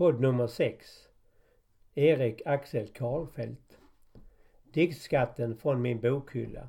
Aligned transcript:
Podd 0.00 0.20
nummer 0.20 0.46
6 0.46 1.08
Erik 1.94 2.42
Axel 2.46 2.88
Karlfeldt 2.88 3.78
Diktskatten 4.72 5.56
från 5.56 5.82
min 5.82 6.00
bokhylla 6.00 6.68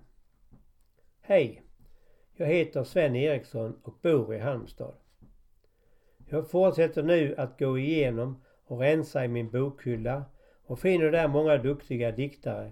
Hej! 1.22 1.62
Jag 2.36 2.48
heter 2.48 2.84
Sven 2.84 3.16
Eriksson 3.16 3.80
och 3.84 3.94
bor 4.02 4.36
i 4.36 4.40
Halmstad. 4.40 4.94
Jag 6.30 6.50
fortsätter 6.50 7.04
nu 7.04 7.36
att 7.38 7.60
gå 7.60 7.78
igenom 7.78 8.44
och 8.66 8.80
rensa 8.80 9.26
i 9.26 9.28
min 9.28 9.50
bokhylla 9.50 10.26
och 10.66 10.80
finner 10.80 11.12
där 11.12 11.28
många 11.28 11.58
duktiga 11.58 12.12
diktare 12.12 12.72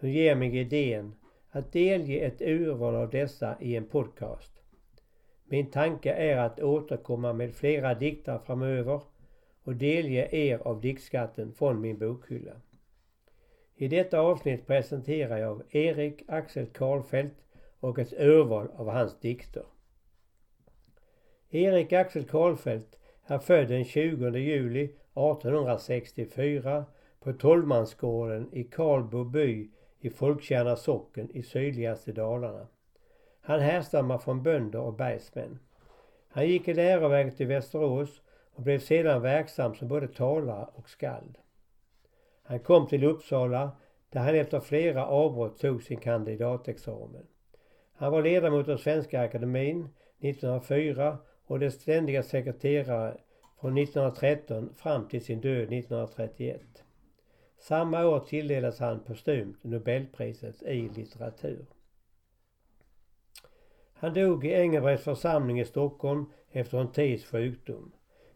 som 0.00 0.10
ger 0.10 0.34
mig 0.34 0.58
idén 0.58 1.14
att 1.50 1.72
delge 1.72 2.18
ett 2.18 2.42
urval 2.42 2.94
av 2.94 3.10
dessa 3.10 3.56
i 3.60 3.76
en 3.76 3.86
podcast. 3.86 4.52
Min 5.44 5.70
tanke 5.70 6.12
är 6.12 6.36
att 6.36 6.60
återkomma 6.60 7.32
med 7.32 7.54
flera 7.54 7.94
dikter 7.94 8.38
framöver 8.38 9.00
och 9.64 9.76
delge 9.76 10.36
er 10.36 10.58
av 10.58 10.80
diktskatten 10.80 11.52
från 11.52 11.80
min 11.80 11.98
bokhylla. 11.98 12.52
I 13.74 13.88
detta 13.88 14.20
avsnitt 14.20 14.66
presenterar 14.66 15.38
jag 15.38 15.62
Erik 15.70 16.22
Axel 16.28 16.66
Karlfeldt 16.66 17.36
och 17.80 17.98
ett 17.98 18.12
urval 18.12 18.68
av 18.76 18.88
hans 18.88 19.20
dikter. 19.20 19.64
Erik 21.50 21.92
Axel 21.92 22.24
Karlfeldt 22.24 22.98
är 23.26 23.38
född 23.38 23.68
den 23.68 23.84
20 23.84 24.38
juli 24.38 24.84
1864 24.84 26.84
på 27.20 27.32
Tolmansgården 27.32 28.48
i 28.52 28.64
Karlbo 28.64 29.24
by 29.24 29.70
i 30.00 30.10
Folktjärna 30.10 30.76
socken 30.76 31.30
i 31.30 31.42
sydligaste 31.42 32.12
Dalarna. 32.12 32.66
Han 33.40 33.60
härstammar 33.60 34.18
från 34.18 34.42
bönder 34.42 34.80
och 34.80 34.94
bergsmän. 34.94 35.58
Han 36.28 36.48
gick 36.48 36.68
i 36.68 36.74
läroverket 36.74 37.40
i 37.40 37.44
Västerås 37.44 38.22
och 38.60 38.64
blev 38.64 38.78
sedan 38.78 39.22
verksam 39.22 39.74
som 39.74 39.88
både 39.88 40.08
talare 40.08 40.66
och 40.74 40.90
skald. 40.90 41.38
Han 42.42 42.60
kom 42.60 42.86
till 42.86 43.04
Uppsala 43.04 43.72
där 44.10 44.20
han 44.20 44.34
efter 44.34 44.60
flera 44.60 45.06
avbrott 45.06 45.58
tog 45.58 45.82
sin 45.82 46.00
kandidatexamen. 46.00 47.26
Han 47.92 48.12
var 48.12 48.22
ledamot 48.22 48.68
av 48.68 48.76
Svenska 48.76 49.22
Akademin 49.22 49.88
1904 50.18 51.18
och 51.46 51.58
dess 51.58 51.74
ständiga 51.74 52.22
sekreterare 52.22 53.16
från 53.60 53.78
1913 53.78 54.74
fram 54.74 55.08
till 55.08 55.24
sin 55.24 55.40
död 55.40 55.72
1931. 55.72 56.60
Samma 57.58 58.06
år 58.06 58.20
tilldelades 58.20 58.78
han 58.78 59.00
postumt 59.00 59.64
Nobelpriset 59.64 60.62
i 60.62 60.88
litteratur. 60.88 61.66
Han 63.92 64.14
dog 64.14 64.44
i 64.44 64.52
Engelbrekts 64.52 65.04
församling 65.04 65.60
i 65.60 65.64
Stockholm 65.64 66.32
efter 66.50 66.78
en 66.78 66.92
tids 66.92 67.24
sjukdom. 67.24 67.92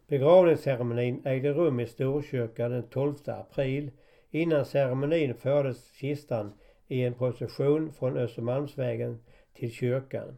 Begravningsceremonin 0.07 1.21
ägde 1.25 1.53
rum 1.53 1.79
i 1.79 1.87
Storkyrkan 1.87 2.71
den 2.71 2.83
12 2.83 3.15
april. 3.25 3.91
Innan 4.31 4.65
ceremonin 4.65 5.35
fördes 5.35 5.91
kistan 5.91 6.53
i 6.87 7.03
en 7.03 7.13
procession 7.13 7.93
från 7.93 8.17
Östermalmsvägen 8.17 9.19
till 9.53 9.71
kyrkan. 9.71 10.37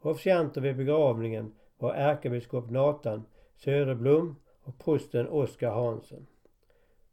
Officianter 0.00 0.60
vid 0.60 0.76
begravningen 0.76 1.52
var 1.78 1.94
ärkebiskop 1.94 2.70
Nathan 2.70 3.24
Söderblom 3.56 4.36
och 4.62 4.78
prosten 4.78 5.28
Oskar 5.28 5.70
Hansen. 5.70 6.26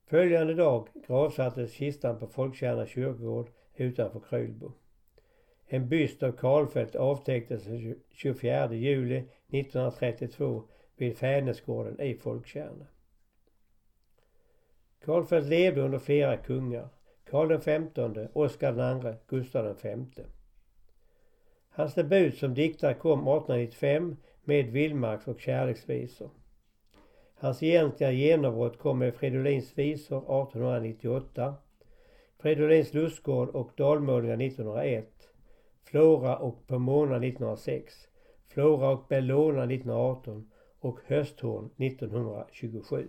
Följande 0.05 0.53
dag 0.53 0.87
gravsattes 1.07 1.71
kistan 1.71 2.19
på 2.19 2.27
Folktjärna 2.27 2.85
kyrkogård 2.85 3.47
utanför 3.75 4.19
Krylbo. 4.19 4.71
En 5.67 5.89
byst 5.89 6.23
av 6.23 6.31
Karlfeldt 6.31 6.95
avtäcktes 6.95 7.63
den 7.63 7.95
24 8.11 8.73
juli 8.73 9.17
1932 9.17 10.63
vid 10.97 11.17
Fädnesgården 11.17 12.01
i 12.01 12.15
Folktjärna. 12.15 12.85
Karlfeldt 15.05 15.49
levde 15.49 15.81
under 15.81 15.99
flera 15.99 16.37
kungar. 16.37 16.89
Karl 17.29 17.59
XV, 17.59 18.27
Oscar 18.33 19.05
II, 19.05 19.13
Gustav 19.27 19.75
V. 19.83 20.05
Hans 21.69 21.93
debut 21.93 22.37
som 22.37 22.53
diktare 22.53 22.93
kom 22.93 23.19
1895 23.19 24.15
med 24.43 24.65
Vildmarks 24.65 25.27
och 25.27 25.39
kärleksvisor. 25.39 26.29
Hans 27.35 27.63
egentliga 27.63 28.11
genombrott 28.11 28.79
kom 28.79 28.99
med 28.99 29.15
Fridolins 29.15 29.77
visor 29.77 30.17
1898, 30.17 31.55
Fridolins 32.39 32.93
lustgård 32.93 33.49
och 33.49 33.71
dalmålningar 33.75 34.41
1901, 34.41 35.29
Flora 35.83 36.37
och 36.37 36.67
Pomona 36.67 37.15
1906, 37.15 38.07
Flora 38.47 38.89
och 38.89 39.05
Bellona 39.09 39.63
1918 39.63 40.51
och 40.87 40.99
Hösthorn 41.05 41.69
1927. 41.77 43.07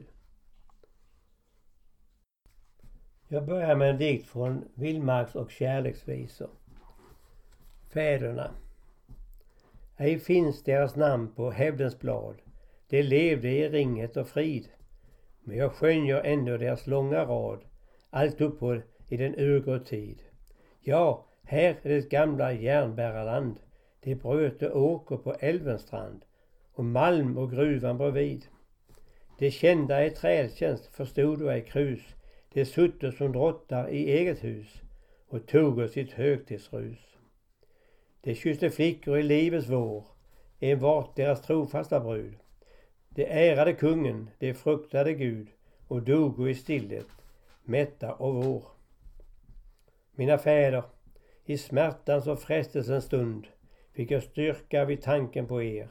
Jag 3.29 3.47
börjar 3.47 3.77
med 3.77 3.91
en 3.91 3.99
dikt 3.99 4.27
från 4.27 4.65
Vildmarks 4.75 5.35
och 5.35 5.51
kärleksvisor. 5.51 6.51
Fäderna. 7.93 8.51
Ej 9.97 10.19
finns 10.19 10.63
deras 10.63 10.97
namn 10.97 11.35
på 11.35 11.51
hävdens 11.51 11.99
blad. 11.99 12.37
De 12.89 13.03
levde 13.03 13.49
i 13.49 13.69
ringet 13.69 14.17
och 14.17 14.29
frid. 14.29 14.69
Men 15.41 15.57
jag 15.57 15.73
skönjer 15.73 16.25
ändå 16.25 16.57
deras 16.57 16.87
långa 16.87 17.25
rad, 17.25 17.61
allt 18.11 18.41
uppåt 18.41 18.83
i 19.09 19.17
den 19.17 19.35
urgrå 19.39 19.79
tid. 19.79 20.23
Ja, 20.81 21.27
här 21.43 21.77
är 21.83 21.89
det 21.89 22.11
gamla 22.11 22.53
järnbärarland. 22.53 23.61
De 24.01 24.15
bröt 24.15 24.63
och 24.63 24.83
åker 24.83 25.17
på 25.17 25.35
älvens 25.35 25.83
strand 25.83 26.25
och 26.79 26.85
malm 26.85 27.39
och 27.39 27.51
gruvan 27.51 27.99
bredvid. 27.99 28.47
Det 29.39 29.51
kända 29.51 30.07
i 30.07 30.11
trädtjänst 30.11 30.87
förstod 30.87 31.43
och 31.43 31.53
ej 31.53 31.65
krus. 31.65 32.01
Det 32.53 32.65
sutter 32.65 33.11
som 33.11 33.33
drottar 33.33 33.89
i 33.89 34.11
eget 34.11 34.45
hus 34.45 34.83
och 35.29 35.47
tog 35.47 35.91
sitt 35.91 36.13
högtidsrus. 36.13 36.99
De 38.21 38.35
kysste 38.35 38.71
flickor 38.71 39.19
i 39.19 39.23
livets 39.23 39.69
vår, 39.69 40.05
en 40.59 40.79
vart 40.79 41.17
deras 41.17 41.43
trofasta 41.43 42.01
brud. 42.01 42.35
De 43.09 43.25
ärade 43.25 43.73
kungen, 43.73 44.31
de 44.39 44.55
fruktade 44.55 45.13
Gud 45.13 45.49
och 45.89 46.03
dogo 46.03 46.49
i 46.49 46.55
stillhet, 46.55 47.09
mätta 47.65 48.13
och 48.15 48.35
vår. 48.35 48.65
Mina 50.15 50.39
fäder, 50.39 50.85
i 51.45 51.59
smärtans 51.59 52.27
och 52.27 52.41
frestelsens 52.41 53.05
stund 53.05 53.47
fick 53.93 54.11
jag 54.11 54.23
styrka 54.23 54.85
vid 54.85 55.03
tanken 55.03 55.47
på 55.47 55.63
er. 55.63 55.89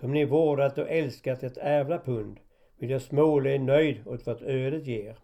Som 0.00 0.12
ni 0.12 0.24
vårdat 0.24 0.78
och 0.78 0.90
älskat 0.90 1.42
ett 1.42 1.56
ärvda 1.56 1.98
pund 1.98 2.40
vill 2.78 2.90
jag 2.90 3.02
småle 3.02 3.54
er 3.54 3.58
nöjd 3.58 4.06
åt 4.06 4.26
vad 4.26 4.42
ödet 4.42 4.86
ger. 4.86 5.16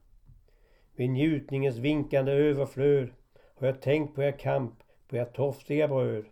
Vid 0.96 1.10
njutningens 1.10 1.76
vinkande 1.76 2.32
överflöd 2.32 3.08
har 3.54 3.66
jag 3.66 3.80
tänkt 3.80 4.14
på 4.14 4.22
er 4.22 4.32
kamp, 4.32 4.74
på 5.08 5.16
er 5.16 5.24
torftiga 5.24 5.88
bröd. 5.88 6.24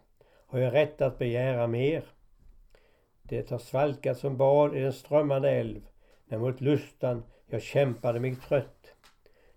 Har 0.46 0.58
jag 0.58 0.74
rätt 0.74 1.00
att 1.00 1.18
begära 1.18 1.66
mer? 1.66 2.04
Det 3.22 3.50
har 3.50 3.58
svalkat 3.58 4.18
som 4.18 4.36
bad 4.36 4.76
i 4.76 4.80
den 4.80 4.92
strömmande 4.92 5.50
älv, 5.50 5.80
när 6.26 6.38
mot 6.38 6.60
lustan 6.60 7.22
jag 7.46 7.62
kämpade 7.62 8.20
mig 8.20 8.36
trött. 8.36 8.94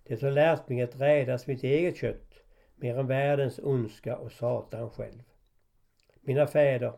Det 0.04 0.22
har 0.22 0.30
lärt 0.30 0.68
mig 0.68 0.82
att 0.82 1.00
rädas 1.00 1.46
mitt 1.46 1.64
eget 1.64 1.96
kött, 1.96 2.32
mer 2.76 2.98
än 2.98 3.06
världens 3.06 3.58
ondska 3.58 4.16
och 4.16 4.32
Satan 4.32 4.90
själv. 4.90 5.22
Mina 6.20 6.46
fäder, 6.46 6.92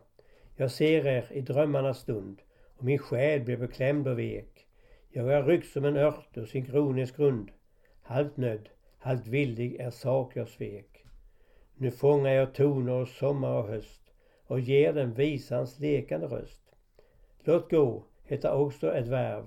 jag 0.57 0.71
ser 0.71 1.07
er 1.07 1.33
i 1.33 1.41
drömmarnas 1.41 1.99
stund 1.99 2.43
och 2.77 2.85
min 2.85 2.99
själ 2.99 3.41
blir 3.41 3.57
beklämd 3.57 4.09
och 4.09 4.19
vek. 4.19 4.67
Jag 5.11 5.33
är 5.33 5.43
ryckt 5.43 5.73
som 5.73 5.85
en 5.85 5.97
ört 5.97 6.37
ur 6.37 6.47
sin 6.47 6.67
kronisk 6.67 7.17
grund. 7.17 7.51
Halvt 8.03 8.37
nödd, 8.37 8.69
halvt 8.99 9.27
villig 9.27 9.77
är 9.81 9.91
sak 9.91 10.37
jag 10.37 10.49
svek. 10.49 11.05
Nu 11.77 11.91
fångar 11.91 12.31
jag 12.31 12.55
toner 12.55 12.93
och 12.93 13.09
sommar 13.09 13.53
och 13.59 13.69
höst 13.69 14.03
och 14.47 14.61
ger 14.61 14.93
den 14.93 15.15
visans 15.15 15.79
lekande 15.79 16.27
röst. 16.27 16.63
Låt 17.45 17.71
gå 17.71 18.05
heter 18.25 18.53
också 18.53 18.95
ett 18.95 19.07
värv. 19.07 19.45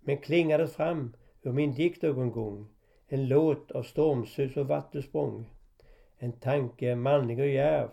Men 0.00 0.18
klingade 0.18 0.68
fram 0.68 1.16
ur 1.42 1.52
min 1.52 1.74
dikt 1.74 2.02
någon 2.02 2.30
gång. 2.30 2.68
en 3.08 3.28
låt 3.28 3.70
av 3.70 3.82
stormsus 3.82 4.56
och 4.56 4.66
vattusprång. 4.66 5.50
En 6.18 6.32
tanke 6.32 6.94
manlig 6.94 7.38
och 7.38 7.46
djärv. 7.46 7.88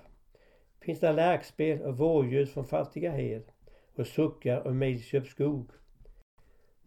Finns 0.86 1.00
där 1.00 1.14
lärkspel 1.14 1.82
och 1.82 1.98
vårljus 1.98 2.54
från 2.54 2.66
fattiga 2.66 3.12
hed 3.12 3.44
och 3.96 4.08
suckar 4.08 4.68
och 4.68 4.76
Midsköps 4.76 5.30
skog. 5.30 5.72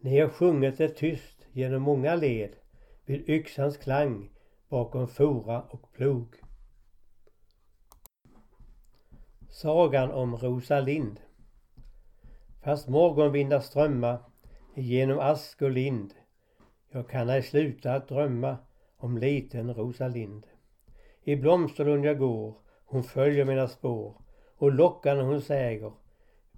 Ni 0.00 0.20
har 0.20 0.28
sjungit 0.28 0.78
det 0.78 0.88
tyst 0.88 1.46
genom 1.52 1.82
många 1.82 2.14
led 2.14 2.56
vid 3.04 3.28
yxans 3.28 3.76
klang 3.76 4.30
bakom 4.68 5.08
fora 5.08 5.62
och 5.62 5.92
plog. 5.92 6.36
Sagan 9.50 10.10
om 10.10 10.36
Rosalind 10.36 11.20
Fast 12.62 12.88
morgonvindar 12.88 13.60
strömma 13.60 14.18
genom 14.74 15.18
ask 15.18 15.62
och 15.62 15.70
lind 15.70 16.14
jag 16.90 17.08
kan 17.08 17.28
ej 17.28 17.42
sluta 17.42 17.94
att 17.94 18.08
drömma 18.08 18.56
om 18.96 19.18
liten 19.18 19.74
Rosalind. 19.74 20.46
I 21.22 21.36
blomsterlund 21.36 22.04
jag 22.04 22.18
går, 22.18 22.54
hon 22.90 23.02
följer 23.02 23.44
mina 23.44 23.68
spår 23.68 24.14
och 24.56 24.72
lockande 24.72 25.24
hon 25.24 25.40
säger 25.40 25.92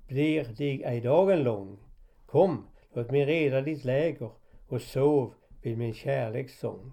Blir 0.09 0.45
dig 0.45 0.83
ej 0.85 1.01
dagen 1.01 1.43
lång? 1.43 1.79
Kom, 2.27 2.67
låt 2.93 3.11
mig 3.11 3.25
reda 3.25 3.61
ditt 3.61 3.85
läger 3.85 4.31
och 4.69 4.83
sov 4.83 5.35
vid 5.63 5.79
min 5.79 5.95
kärleks 5.95 6.59
sång. 6.59 6.93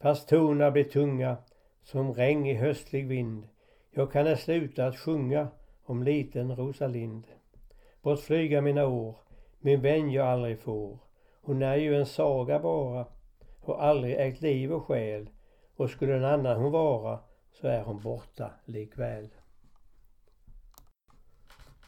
Fast 0.00 0.28
tonerna 0.28 0.70
blir 0.70 0.84
tunga 0.84 1.36
som 1.82 2.14
regn 2.14 2.46
i 2.46 2.54
höstlig 2.54 3.06
vind. 3.06 3.48
Jag 3.90 4.12
kan 4.12 4.26
ej 4.26 4.36
sluta 4.36 4.86
att 4.86 4.98
sjunga 4.98 5.48
om 5.84 6.02
liten 6.02 6.56
Rosalind. 6.56 7.26
Bort 8.02 8.20
flyga 8.20 8.60
mina 8.60 8.86
år, 8.86 9.16
min 9.60 9.80
vän 9.80 10.10
jag 10.10 10.26
aldrig 10.26 10.58
får. 10.58 10.98
Hon 11.42 11.62
är 11.62 11.76
ju 11.76 11.96
en 11.96 12.06
saga 12.06 12.58
bara 12.58 13.06
och 13.60 13.84
aldrig 13.84 14.16
ägt 14.16 14.40
liv 14.40 14.72
och 14.72 14.84
själ. 14.84 15.30
Och 15.76 15.90
skulle 15.90 16.16
en 16.16 16.24
annan 16.24 16.60
hon 16.62 16.72
vara 16.72 17.18
så 17.52 17.68
är 17.68 17.82
hon 17.82 18.02
borta 18.02 18.50
likväl. 18.64 19.28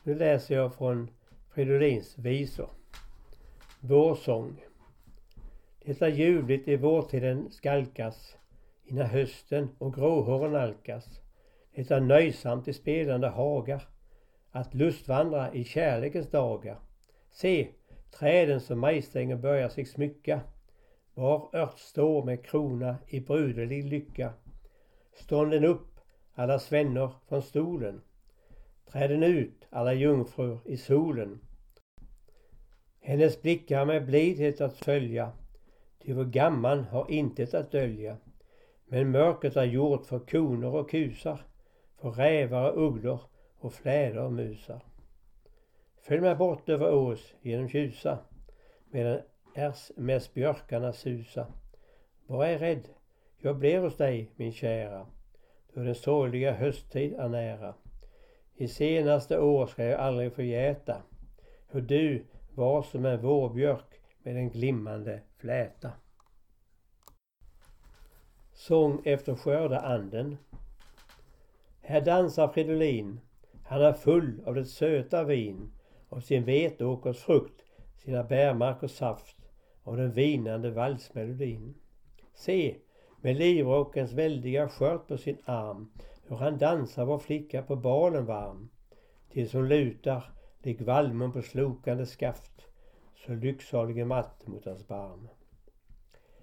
Nu 0.02 0.14
läser 0.14 0.54
jag 0.54 0.74
från 0.74 1.10
Fridolins 1.54 2.18
visor. 2.18 2.70
Vårsång. 3.80 4.64
Det 5.84 6.02
är 6.02 6.08
ljuvligt 6.08 6.68
i 6.68 6.76
vårtiden 6.76 7.50
skalkas 7.50 8.36
innan 8.84 9.06
hösten 9.06 9.68
och 9.78 9.94
gråhåren 9.94 10.56
alkas. 10.56 11.20
Det 11.74 11.90
är 11.90 12.00
nöjsamt 12.00 12.68
i 12.68 12.72
spelande 12.72 13.28
hagar 13.28 13.88
att 14.50 14.74
lustvandra 14.74 15.54
i 15.54 15.64
kärlekens 15.64 16.30
dagar. 16.30 16.78
Se, 17.30 17.68
träden 18.10 18.60
som 18.60 18.80
majsträngen 18.80 19.40
börjar 19.40 19.68
sig 19.68 19.84
smycka. 19.84 20.40
Var 21.14 21.48
ört 21.52 21.78
står 21.78 22.24
med 22.24 22.44
krona 22.44 22.96
i 23.08 23.20
bruderlig 23.20 23.84
lycka. 23.84 24.32
Stånden 25.14 25.64
upp, 25.64 26.00
alla 26.34 26.58
svennor 26.58 27.10
från 27.28 27.42
stolen. 27.42 28.00
Träden 28.86 29.22
ut, 29.22 29.66
alla 29.70 29.92
jungfrur 29.92 30.58
i 30.64 30.76
solen. 30.76 31.40
Hennes 33.00 33.42
blickar 33.42 33.84
med 33.84 34.06
blidhet 34.06 34.60
att 34.60 34.76
följa, 34.76 35.32
ty 36.02 36.12
vår 36.12 36.24
gamman 36.24 36.84
har 36.84 37.10
intet 37.10 37.54
att 37.54 37.70
dölja. 37.70 38.16
Men 38.86 39.10
mörkret 39.10 39.56
är 39.56 39.64
gjort 39.64 40.06
för 40.06 40.18
koner 40.18 40.74
och 40.74 40.90
kusar, 40.90 41.40
för 42.00 42.10
rävar 42.10 42.70
och 42.70 42.82
ugglor 42.82 43.20
och 43.58 43.72
fläder 43.72 44.24
och 44.24 44.32
musar. 44.32 44.80
Följ 46.02 46.20
mig 46.20 46.34
bort 46.34 46.68
över 46.68 46.94
ås 46.94 47.34
genom 47.40 47.68
tjusa, 47.68 48.18
medan 48.90 49.20
ärs 49.54 49.92
mest 49.96 50.34
björkarna 50.34 50.92
susa. 50.92 51.46
Var 52.26 52.44
ej 52.44 52.58
rädd, 52.58 52.88
jag 53.44 53.58
blir 53.58 53.80
hos 53.80 53.96
dig 53.96 54.30
min 54.36 54.52
kära, 54.52 55.06
då 55.74 55.80
den 55.80 55.94
sorgliga 55.94 56.52
hösttid 56.52 57.14
är 57.14 57.28
nära. 57.28 57.74
I 58.56 58.68
senaste 58.68 59.38
år 59.38 59.66
ska 59.66 59.84
jag 59.84 60.00
aldrig 60.00 60.32
förgäta 60.32 61.02
hur 61.68 61.80
du 61.80 62.24
var 62.54 62.82
som 62.82 63.04
en 63.04 63.20
vårbjörk 63.22 64.00
med 64.22 64.36
en 64.36 64.50
glimmande 64.50 65.20
fläta. 65.36 65.92
Sång 68.52 69.02
efter 69.04 69.34
skörda 69.34 69.80
anden. 69.80 70.36
Här 71.80 72.00
dansar 72.00 72.48
Fridolin. 72.48 73.20
Han 73.64 73.82
är 73.82 73.92
full 73.92 74.42
av 74.46 74.54
det 74.54 74.64
söta 74.64 75.24
vin, 75.24 75.72
av 76.08 76.20
sin 76.20 76.44
vetåkers 76.44 77.18
frukt, 77.18 77.64
sina 77.96 78.22
bärmarkers 78.22 78.90
saft, 78.90 79.36
av 79.82 79.96
den 79.96 80.12
vinande 80.12 80.70
valsmelodin. 80.70 81.74
Se, 82.34 82.76
med 83.24 83.36
livrockens 83.36 84.12
väldiga 84.12 84.68
skört 84.68 85.08
på 85.08 85.18
sin 85.18 85.38
arm, 85.44 85.90
hur 86.26 86.36
han 86.36 86.58
dansar 86.58 87.04
vår 87.04 87.18
flicka 87.18 87.62
på 87.62 87.76
balen 87.76 88.26
varm. 88.26 88.68
Tills 89.32 89.52
hon 89.52 89.68
lutar, 89.68 90.32
lik 90.62 90.80
valmon 90.80 91.32
på 91.32 91.42
slokande 91.42 92.06
skaft, 92.06 92.66
så 93.26 93.32
lycksalige 93.32 94.04
matt 94.04 94.46
mot 94.46 94.64
hans 94.64 94.88
barm. 94.88 95.28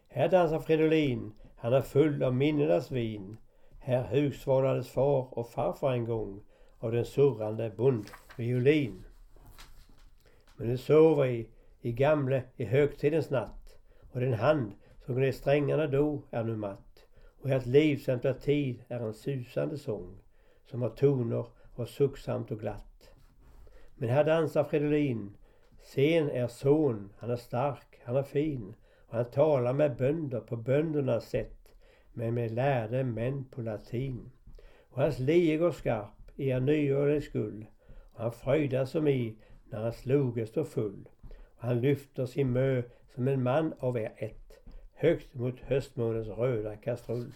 Här 0.07 0.29
dansar 0.29 0.59
Fridolin, 0.59 1.33
han 1.55 1.73
är 1.73 1.81
full 1.81 2.23
av 2.23 2.35
minnenas 2.35 2.91
vin. 2.91 3.37
Här 3.79 4.03
husvalades 4.03 4.89
far 4.89 5.37
och 5.37 5.49
farfar 5.49 5.93
en 5.93 6.05
gång 6.05 6.43
av 6.79 6.91
den 6.91 7.05
surrande 7.05 7.69
bondviolin. 7.69 9.03
Men 10.57 10.67
nu 10.67 10.77
sover 10.77 11.25
i, 11.25 11.49
i 11.81 11.91
gamle 11.91 12.43
i 12.55 12.65
högtidens 12.65 13.29
natt 13.29 13.77
och 14.11 14.19
den 14.19 14.33
hand 14.33 14.73
som 15.05 15.15
gned 15.15 15.35
strängarna 15.35 15.87
då 15.87 16.21
är 16.31 16.43
nu 16.43 16.55
matt. 16.55 17.05
Och 17.41 17.49
ert 17.49 17.65
liv 17.65 17.97
livsämta 17.97 18.33
tid 18.33 18.83
är 18.87 18.99
en 18.99 19.13
susande 19.13 19.77
sång 19.77 20.17
som 20.65 20.81
har 20.81 20.89
toner 20.89 21.45
och 21.75 21.89
sucksamt 21.89 22.51
och 22.51 22.59
glatt. 22.59 23.11
Men 23.95 24.09
här 24.09 24.23
dansar 24.23 24.63
Fridolin. 24.63 25.37
Sen 25.81 26.29
är 26.29 26.47
son, 26.47 27.13
han 27.17 27.29
är 27.29 27.35
stark, 27.35 27.99
han 28.03 28.15
är 28.15 28.23
fin 28.23 28.75
och 29.07 29.15
han 29.15 29.25
talar 29.25 29.73
med 29.73 29.97
bönder 29.97 30.39
på 30.39 30.55
böndernas 30.55 31.29
sätt 31.29 31.61
men 32.13 32.33
med 32.33 32.51
lärde 32.51 33.03
män 33.03 33.45
på 33.45 33.61
latin. 33.61 34.31
Och 34.89 35.01
hans 35.01 35.19
lie 35.19 35.57
går 35.57 35.71
skarp 35.71 36.31
i 36.35 36.49
er 36.49 36.59
nyårens 36.59 37.25
skull 37.25 37.65
och 38.13 38.21
han 38.21 38.31
fröjdar 38.31 38.85
som 38.85 39.07
i 39.07 39.37
när 39.69 39.81
hans 39.81 40.05
loge 40.05 40.45
står 40.45 40.63
full. 40.63 41.09
Och 41.29 41.63
han 41.63 41.81
lyfter 41.81 42.25
sin 42.25 42.51
mö 42.51 42.83
som 43.15 43.27
en 43.27 43.43
man 43.43 43.73
av 43.79 43.97
er 43.97 44.13
ett 44.17 44.40
högt 45.01 45.33
mot 45.35 45.59
höstmånens 45.59 46.27
röda 46.27 46.75
kastrull. 46.75 47.33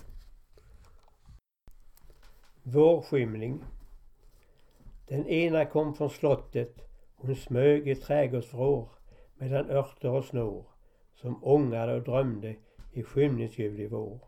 Vårskymning. 2.63 3.63
Den 5.07 5.27
ena 5.27 5.65
kom 5.65 5.95
från 5.95 6.09
slottet, 6.09 6.81
hon 7.15 7.35
smög 7.35 7.87
i 7.87 7.95
trädgårdsvrår 7.95 8.89
mellan 9.35 9.69
örter 9.69 10.09
och 10.09 10.25
snår 10.25 10.65
som 11.15 11.43
ångade 11.43 11.93
och 11.93 12.03
drömde 12.03 12.55
i 12.93 13.03
skymningsljuvlig 13.03 13.89
vår. 13.89 14.19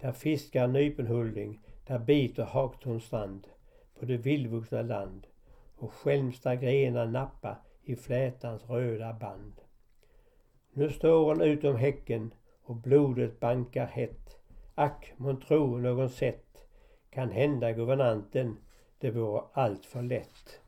Där 0.00 0.12
fiskar 0.12 0.68
nypenhulding, 0.68 1.60
där 1.86 1.98
biter 1.98 2.44
hagtornstrand 2.44 3.46
på 3.98 4.04
det 4.04 4.16
vildvuxna 4.16 4.82
land 4.82 5.26
och 5.76 5.92
skälmsta 5.92 6.56
grenar 6.56 7.06
nappa 7.06 7.56
i 7.84 7.96
flätans 7.96 8.70
röda 8.70 9.12
band. 9.12 9.61
Nu 10.74 10.90
står 10.90 11.24
hon 11.24 11.40
utom 11.40 11.76
häcken 11.76 12.34
och 12.62 12.76
blodet 12.76 13.40
bankar 13.40 13.86
hett. 13.86 14.38
Ack, 14.74 15.12
tro 15.46 15.76
någon 15.76 16.10
sett 16.10 16.66
kan 17.10 17.30
hända 17.30 17.72
guvernanten, 17.72 18.56
det 18.98 19.10
vore 19.10 19.42
allt 19.52 19.86
för 19.86 20.02
lätt. 20.02 20.60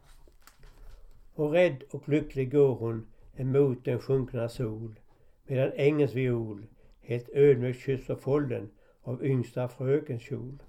Och 1.34 1.52
rädd 1.52 1.82
och 1.90 2.08
lycklig 2.08 2.52
går 2.52 2.74
hon 2.74 3.06
emot 3.36 3.84
den 3.84 4.00
sjunkna 4.00 4.48
sol 4.48 5.00
medan 5.46 5.72
ängens 5.76 6.14
viol 6.14 6.66
helt 7.00 7.28
ödmjukt 7.28 7.80
kysser 7.80 8.14
folden 8.14 8.70
av 9.02 9.24
yngsta 9.24 9.68
frökens 9.68 10.22
kjol. 10.22 10.62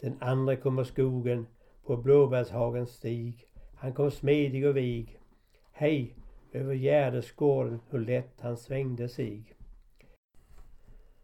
Den 0.00 0.16
andra 0.20 0.56
kommer 0.56 0.84
skogen 0.84 1.46
på 1.86 1.96
blåbärshagens 1.96 2.90
stig. 2.90 3.46
Han 3.74 3.92
kom 3.92 4.10
smidig 4.10 4.66
och 4.66 4.76
vig. 4.76 5.20
Hej, 5.72 6.14
över 6.52 6.74
gärdesgården 6.74 7.80
hur 7.90 7.98
lätt 7.98 8.40
han 8.40 8.56
svängde 8.56 9.08
sig. 9.08 9.54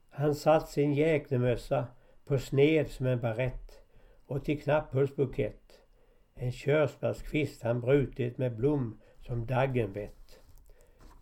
Han 0.09 0.35
satt 0.35 0.69
sin 0.69 0.95
jäknemössa 0.95 1.87
på 2.25 2.38
sned 2.38 2.90
som 2.90 3.07
en 3.07 3.21
barett 3.21 3.83
och 4.26 4.45
till 4.45 4.62
knapphullsbukett 4.62 5.64
en 6.35 6.52
körsbärskvist 6.52 7.62
han 7.62 7.81
brutit 7.81 8.38
med 8.38 8.57
blom 8.57 9.00
som 9.21 9.47
daggen 9.47 9.93
vett. 9.93 10.40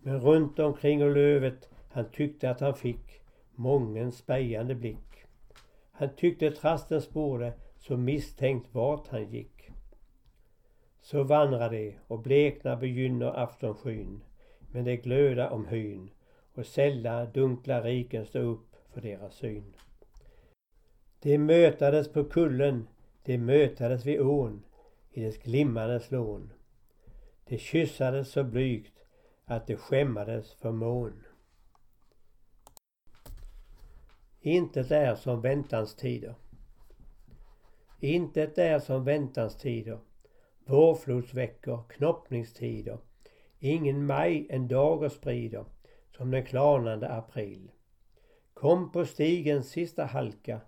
Men 0.01 0.19
runt 0.19 0.59
omkring 0.59 1.03
och 1.03 1.11
lövet 1.11 1.69
han 1.91 2.11
tyckte 2.11 2.49
att 2.49 2.59
han 2.59 2.75
fick 2.75 3.21
mången 3.55 4.11
spejande 4.11 4.75
blick. 4.75 5.25
Han 5.91 6.15
tyckte 6.15 6.51
trasten 6.51 7.01
spårade 7.01 7.53
så 7.77 7.97
misstänkt 7.97 8.67
vart 8.71 9.07
han 9.07 9.31
gick. 9.31 9.52
Så 11.03 11.23
vandrar 11.23 11.69
de 11.69 11.95
och 12.07 12.19
bleknar 12.19 12.75
begynner 12.75 13.39
aftonskyn 13.39 14.23
men 14.71 14.85
det 14.85 14.97
glöda 14.97 15.49
om 15.49 15.67
hyn 15.67 16.09
och 16.53 16.65
sälla 16.65 17.25
dunkla 17.25 17.81
riken 17.81 18.25
stå 18.25 18.39
upp 18.39 18.75
för 18.93 19.01
deras 19.01 19.35
syn. 19.35 19.73
De 21.19 21.37
mötades 21.37 22.13
på 22.13 22.23
kullen, 22.23 22.87
de 23.23 23.37
mötades 23.37 24.05
vid 24.05 24.21
ån 24.21 24.63
i 25.11 25.23
dess 25.23 25.37
glimmande 25.37 25.99
slån. 25.99 26.53
De 27.45 27.57
kyssades 27.57 28.31
så 28.31 28.43
blygt 28.43 28.99
att 29.45 29.67
de 29.67 29.75
skämmades 29.75 30.53
för 30.53 30.71
mån. 30.71 31.23
Intet 34.41 34.91
är 34.91 35.15
som 35.15 35.41
väntans 35.41 35.95
tider. 35.95 36.35
Intet 37.99 38.57
är 38.57 38.79
som 38.79 39.03
väntans 39.03 39.55
tider. 39.55 39.99
Vårflodsveckor, 40.65 41.83
knoppningstider. 41.89 42.97
Ingen 43.59 44.05
maj 44.05 44.47
en 44.49 44.67
dager 44.67 45.09
sprider 45.09 45.65
som 46.17 46.31
den 46.31 46.45
klarnande 46.45 47.09
april. 47.09 47.71
Kom 48.53 48.91
på 48.91 49.05
stigens 49.05 49.69
sista 49.69 50.05
halka. 50.05 50.61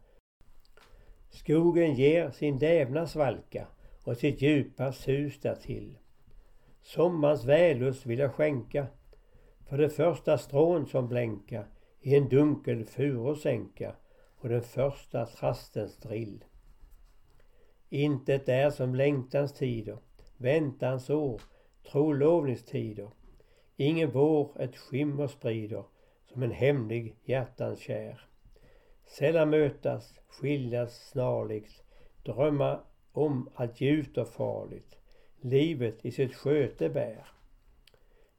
Skogen 1.29 1.95
ger 1.95 2.31
sin 2.31 2.59
dävna 2.59 3.07
svalka 3.07 3.67
och 4.03 4.17
sitt 4.17 4.41
djupa 4.41 4.91
sus 4.91 5.39
därtill. 5.39 5.97
Sommarens 6.81 7.45
vällust 7.45 8.05
vill 8.05 8.19
jag 8.19 8.33
skänka 8.33 8.87
för 9.69 9.77
det 9.77 9.89
första 9.89 10.37
strån 10.37 10.87
som 10.87 11.07
blänka 11.07 11.65
i 12.01 12.15
en 12.15 12.29
dunkel 12.29 12.85
furusänka 12.85 13.95
och 14.35 14.49
den 14.49 14.61
första 14.61 15.25
trastens 15.25 15.97
drill. 15.97 16.43
Intet 17.89 18.50
är 18.50 18.70
som 18.70 18.96
längtans 18.96 19.54
tider, 19.54 19.98
väntans 20.38 21.10
år, 21.10 21.42
trolovningstider. 21.92 23.10
Ingen 23.75 24.12
vår 24.12 24.62
ett 24.62 24.77
skimmer 24.77 25.27
sprider 25.27 25.84
som 26.34 26.44
en 26.44 26.51
hemlig 26.51 27.15
hjärtans 27.24 27.80
kär. 27.80 28.22
Sällan 29.06 29.50
mötas, 29.50 30.20
skiljas 30.27 31.10
snarligt, 31.10 31.84
drömma 32.24 32.80
om 33.12 33.50
att 33.56 33.82
gjuta 33.82 34.25
farligt, 34.25 34.98
livet 35.42 36.06
i 36.06 36.12
sitt 36.12 36.36
sköte 36.36 36.89
bär. 36.89 37.27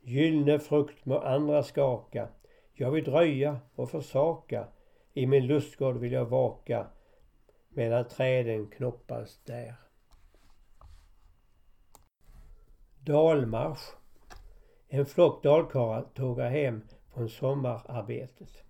Gyllne 0.00 0.58
frukt 0.58 1.04
må 1.04 1.18
andra 1.18 1.62
skaka, 1.62 2.28
jag 2.74 2.90
vill 2.90 3.04
dröja 3.04 3.58
och 3.74 3.90
försaka, 3.90 4.66
i 5.14 5.26
min 5.26 5.46
lustgård 5.46 5.96
vill 5.96 6.12
jag 6.12 6.26
vaka, 6.26 6.86
medan 7.76 8.04
träden 8.04 8.66
knoppas 8.66 9.40
där. 9.44 9.74
Dalmarsch. 12.98 13.94
En 14.88 15.06
flock 15.06 15.42
dalkarlar 15.42 16.06
tågar 16.14 16.50
hem 16.50 16.82
från 17.14 17.28
sommararbetet. 17.28 18.62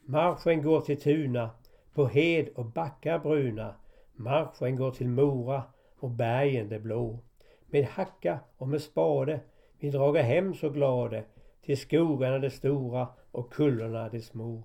Marschen 0.00 0.62
går 0.62 0.80
till 0.80 1.00
Tuna, 1.00 1.50
på 1.94 2.06
hed 2.06 2.48
och 2.48 2.64
backar 2.66 3.18
bruna. 3.18 3.74
Marschen 4.12 4.76
går 4.76 4.90
till 4.90 5.08
Mora 5.08 5.62
och 5.98 6.10
bergen 6.10 6.68
de 6.68 6.78
blå. 6.78 7.18
Med 7.66 7.84
hacka 7.84 8.40
och 8.56 8.68
med 8.68 8.82
spade 8.82 9.40
vi 9.78 9.90
drager 9.90 10.22
hem 10.22 10.54
så 10.54 10.70
glade 10.70 11.24
till 11.62 11.80
skogarna 11.80 12.38
de 12.38 12.50
stora 12.50 13.08
och 13.30 13.52
kullorna 13.52 14.08
de 14.08 14.20
små. 14.20 14.62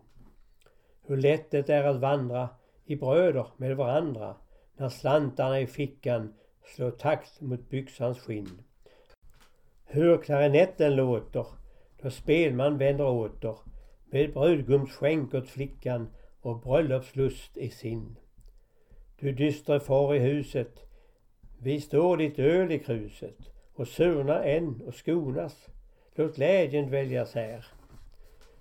Hur 1.01 1.17
lätt 1.17 1.51
det 1.51 1.69
är 1.69 1.83
att 1.83 1.99
vandra 1.99 2.49
i 2.91 2.95
bröder 2.95 3.45
med 3.57 3.77
varandra 3.77 4.35
när 4.77 4.89
slantarna 4.89 5.59
i 5.59 5.67
fickan 5.67 6.33
slår 6.65 6.91
takt 6.91 7.41
mot 7.41 7.69
byxans 7.69 8.19
skinn. 8.19 8.61
Hur 9.85 10.17
klarinetten 10.17 10.95
låter 10.95 11.45
då 12.01 12.09
spelman 12.09 12.77
vänder 12.77 13.07
åter 13.07 13.55
med 14.05 14.33
brudgumsskänk 14.33 15.33
åt 15.33 15.49
flickan 15.49 16.07
och 16.41 16.61
bröllopslust 16.61 17.57
i 17.57 17.69
sin. 17.69 18.15
Du 19.19 19.31
dystre 19.31 19.79
far 19.79 20.15
i 20.15 20.19
huset, 20.19 20.79
vi 21.59 21.81
står 21.81 22.17
ditt 22.17 22.39
öl 22.39 22.71
i 22.71 22.79
kruset 22.79 23.37
och 23.73 23.87
surna 23.87 24.43
än 24.43 24.81
och 24.87 24.93
skonas. 24.93 25.67
Låt 26.15 26.35
glädjen 26.35 26.87
dväljas 26.87 27.33
här. 27.33 27.65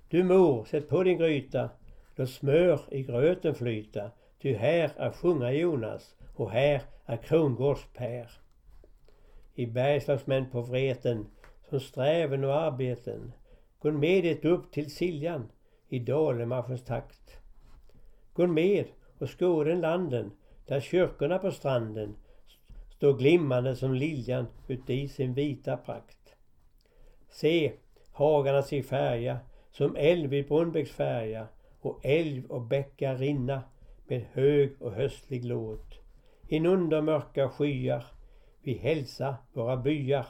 Du 0.09 0.25
mor, 0.25 0.65
sätt 0.65 0.89
på 0.89 1.03
din 1.03 1.19
gryta, 1.19 1.71
låt 2.17 2.31
smör 2.31 2.81
i 2.91 3.03
gröten 3.03 3.55
flyta, 3.55 4.11
ty 4.43 4.55
här 4.55 4.93
är 4.97 5.11
sjunga 5.11 5.53
Jonas 5.53 6.15
och 6.35 6.51
här 6.51 6.83
är 7.07 7.17
Krongårds 7.17 7.87
Per. 7.95 8.31
I 9.55 9.67
bergslagsmän 9.67 10.51
på 10.51 10.61
vreten, 10.61 11.27
som 11.69 11.81
sträven 11.81 12.45
och 12.45 12.55
arbeten, 12.55 13.33
gå 13.79 13.93
med 13.93 14.25
det 14.25 14.45
upp 14.45 14.73
till 14.73 14.91
Siljan 14.91 15.49
i 15.89 15.99
Dalemarschens 15.99 16.85
takt. 16.85 17.37
Gå 18.33 18.47
med 18.47 18.85
och 19.19 19.39
skåden 19.39 19.81
landen, 19.81 20.31
där 20.67 20.81
kyrkorna 20.81 21.39
på 21.39 21.51
stranden 21.51 22.17
står 22.91 23.19
glimmande 23.19 23.77
som 23.77 23.95
liljan 23.95 24.47
uti 24.69 25.09
sin 25.09 25.35
vita 25.35 25.77
prakt. 25.77 26.35
Se, 27.29 27.73
hagarna 28.13 28.63
sig 28.63 28.83
färga 28.83 29.39
som 29.71 29.97
älv 29.97 30.35
i 30.35 30.43
Brunnbäcks 30.43 30.91
färja 30.91 31.47
och 31.81 32.01
älv 32.03 32.47
och 32.47 32.63
bäckar 32.63 33.17
rinna 33.17 33.63
med 34.11 34.27
hög 34.33 34.83
och 34.83 34.93
höstlig 34.93 35.45
låt. 35.45 35.95
Inunder 36.49 37.03
mörka 37.03 37.49
skyar 37.49 38.07
vi 38.63 38.75
hälsa 38.75 39.37
våra 39.53 39.77
byar. 39.77 40.27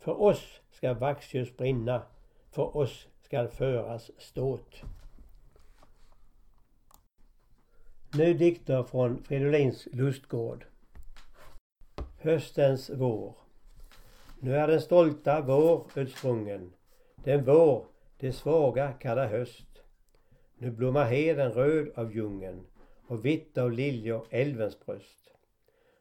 För 0.00 0.22
oss 0.22 0.60
ska 0.70 0.94
vaxljus 0.94 1.56
brinna, 1.56 2.02
för 2.50 2.76
oss 2.76 3.08
skall 3.22 3.48
föras 3.48 4.10
ståt. 4.18 4.82
Nu 8.14 8.34
dikter 8.34 8.82
från 8.82 9.22
Fridolins 9.22 9.88
lustgård. 9.92 10.64
Höstens 12.18 12.90
vår. 12.90 13.34
Nu 14.40 14.56
är 14.56 14.68
den 14.68 14.80
stolta 14.80 15.40
vår 15.40 15.86
utsprungen. 15.94 16.72
Den 17.24 17.44
vår 17.44 17.86
det 18.18 18.32
svaga 18.32 18.92
kallar 18.92 19.26
höst. 19.26 19.82
Nu 20.58 20.70
blommar 20.70 21.04
heden 21.04 21.52
röd 21.52 21.90
av 21.94 22.14
djungeln 22.14 22.64
och 23.08 23.24
vitt 23.24 23.58
av 23.58 23.72
liljor 23.72 24.26
älvens 24.30 24.86
bröst. 24.86 25.30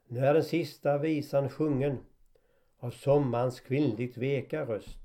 Nu 0.08 0.20
är 0.20 0.34
den 0.34 0.44
sista 0.44 0.98
visan 0.98 1.50
sjungen 1.50 1.98
av 2.80 2.92
sommarens 2.92 3.60
kvinnligt 3.60 4.18
veka 4.18 4.66
röst. 4.66 5.00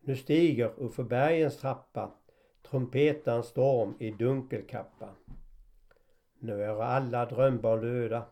Nu 0.00 0.16
stiger 0.16 0.72
uppför 0.76 1.02
bergens 1.02 1.56
trappa 1.56 2.14
trumpetans 2.70 3.46
storm 3.46 3.94
i 3.98 4.10
dunkelkappa. 4.10 5.08
Nu 6.38 6.62
är 6.62 6.82
alla 6.82 7.26
drömbarn 7.26 7.80
döda 7.80 8.24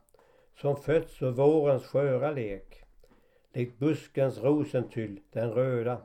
som 0.60 0.76
fötts 0.76 1.22
ur 1.22 1.30
vårens 1.30 1.84
sköra 1.84 2.30
lek. 2.30 2.82
Likt 3.52 3.78
buskens 3.78 4.38
rosentyll, 4.38 5.20
den 5.32 5.50
röda, 5.50 5.98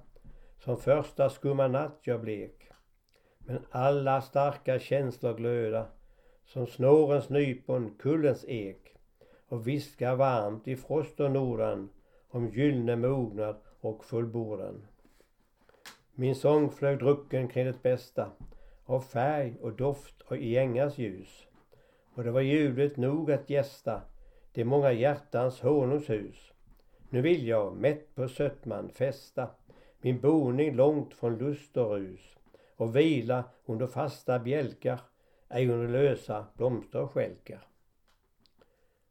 som 0.59 0.77
första 0.77 1.29
skumma 1.29 1.67
natt 1.67 1.99
gör 2.03 2.17
blek. 2.17 2.67
Men 3.39 3.65
alla 3.71 4.21
starka 4.21 4.79
känslor 4.79 5.33
glöda, 5.33 5.87
som 6.51 6.67
snårens 6.67 7.29
nypon, 7.29 7.93
kullens 7.99 8.45
ek 8.47 8.95
och 9.47 9.67
viskar 9.67 10.15
varmt 10.15 10.67
i 10.67 10.75
frost 10.75 11.19
och 11.19 11.31
nordan 11.31 11.89
om 12.29 12.49
gyllne 12.49 12.95
mognad 12.95 13.55
och 13.81 14.05
fullbordan. 14.05 14.87
Min 16.15 16.35
sång 16.35 16.71
flög 16.71 16.99
drucken 16.99 17.47
kring 17.47 17.65
det 17.65 17.83
bästa 17.83 18.31
av 18.85 19.01
färg 19.01 19.55
och 19.61 19.73
doft 19.73 20.21
och 20.21 20.37
i 20.37 20.57
ängars 20.57 20.97
ljus. 20.97 21.47
Och 22.15 22.23
det 22.23 22.31
var 22.31 22.41
ljuvligt 22.41 22.97
nog 22.97 23.31
att 23.31 23.49
gästa 23.49 24.01
de 24.53 24.65
många 24.65 24.91
hjärtans 24.91 25.61
honungshus. 25.61 26.51
Nu 27.09 27.21
vill 27.21 27.47
jag, 27.47 27.75
mätt 27.75 28.15
på 28.15 28.27
sötman, 28.27 28.89
fästa 28.89 29.49
min 30.01 30.19
boning 30.19 30.75
långt 30.75 31.13
från 31.13 31.37
lust 31.37 31.77
och 31.77 31.91
rus 31.91 32.37
och 32.75 32.95
vila 32.95 33.43
under 33.65 33.87
fasta 33.87 34.39
bjälkar, 34.39 34.99
ej 35.53 35.69
under 35.69 35.87
lösa 35.87 36.45
blomsterskälkar. 36.57 37.67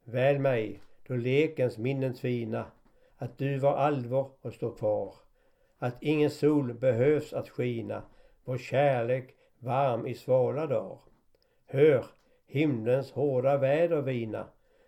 Väl 0.04 0.38
mig, 0.38 0.80
då 1.06 1.14
lekens 1.14 1.78
minnen 1.78 2.14
tvina, 2.14 2.66
att 3.16 3.38
du 3.38 3.58
var 3.58 3.76
allvar 3.76 4.30
och 4.40 4.52
står 4.52 4.74
kvar, 4.74 5.14
att 5.78 5.96
ingen 6.00 6.30
sol 6.30 6.74
behövs 6.74 7.32
att 7.32 7.48
skina, 7.48 8.02
vår 8.44 8.58
kärlek 8.58 9.34
varm 9.58 10.06
i 10.06 10.14
svala 10.14 10.66
dagar. 10.66 10.98
Hör 11.66 12.06
himlens 12.46 13.12
hårda 13.12 13.56
väder 13.56 14.02
vina, 14.02 14.46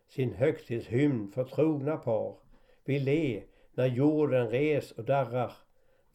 sin 0.09 0.35
högtidshymn 0.35 1.31
för 1.31 1.45
trogna 1.45 1.97
par. 1.97 2.37
Vi 2.85 3.01
le 3.01 3.43
när 3.75 3.87
jorden 3.87 4.51
res 4.51 4.93
och 4.93 5.05
darrar, 5.05 5.53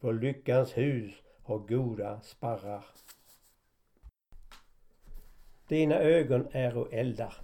vår 0.00 0.12
lyckans 0.12 0.76
hus 0.76 1.22
har 1.42 1.58
goda 1.58 2.20
sparrar. 2.20 2.84
Dina 5.68 5.94
ögon 5.94 6.48
är 6.52 6.76
och 6.76 6.92
eldar. 6.92 7.34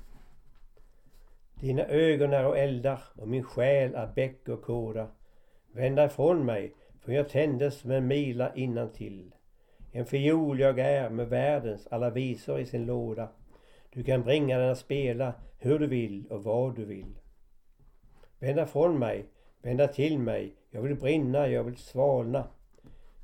Dina 1.55 1.85
ögon 1.85 2.33
är 2.33 2.47
och 2.47 2.59
eldar 2.59 3.01
och 3.17 3.29
min 3.29 3.45
själ 3.45 3.95
är 3.95 4.07
bäck 4.07 4.49
och 4.49 4.63
kåda. 4.63 5.09
Vänd 5.73 5.97
dig 5.97 6.09
från 6.09 6.47
mig, 6.47 6.75
för 7.01 7.13
jag 7.13 7.29
tändes 7.29 7.85
med 7.85 7.97
en 7.97 8.07
mila 8.07 8.89
till. 8.89 9.35
En 9.93 10.07
fiol 10.07 10.61
jag 10.61 10.79
är 10.79 11.11
med 11.11 11.29
världens 11.29 11.87
alla 11.87 12.11
visor 12.11 12.61
i 12.61 12.67
sin 12.67 12.87
låda. 12.87 13.29
Du 13.91 14.05
kan 14.05 14.23
bringa 14.23 14.59
den 14.59 14.71
att 14.71 14.79
spela 14.79 15.35
hur 15.59 15.79
du 15.79 15.87
vill 15.87 16.27
och 16.27 16.45
vad 16.45 16.77
du 16.77 16.85
vill. 16.85 17.19
Vända 18.39 18.67
från 18.67 18.99
mig, 18.99 19.25
vända 19.63 19.89
till 19.89 20.19
mig, 20.19 20.55
jag 20.71 20.83
vill 20.83 20.97
brinna, 20.97 21.49
jag 21.49 21.65
vill 21.65 21.77
svalna. 21.77 22.47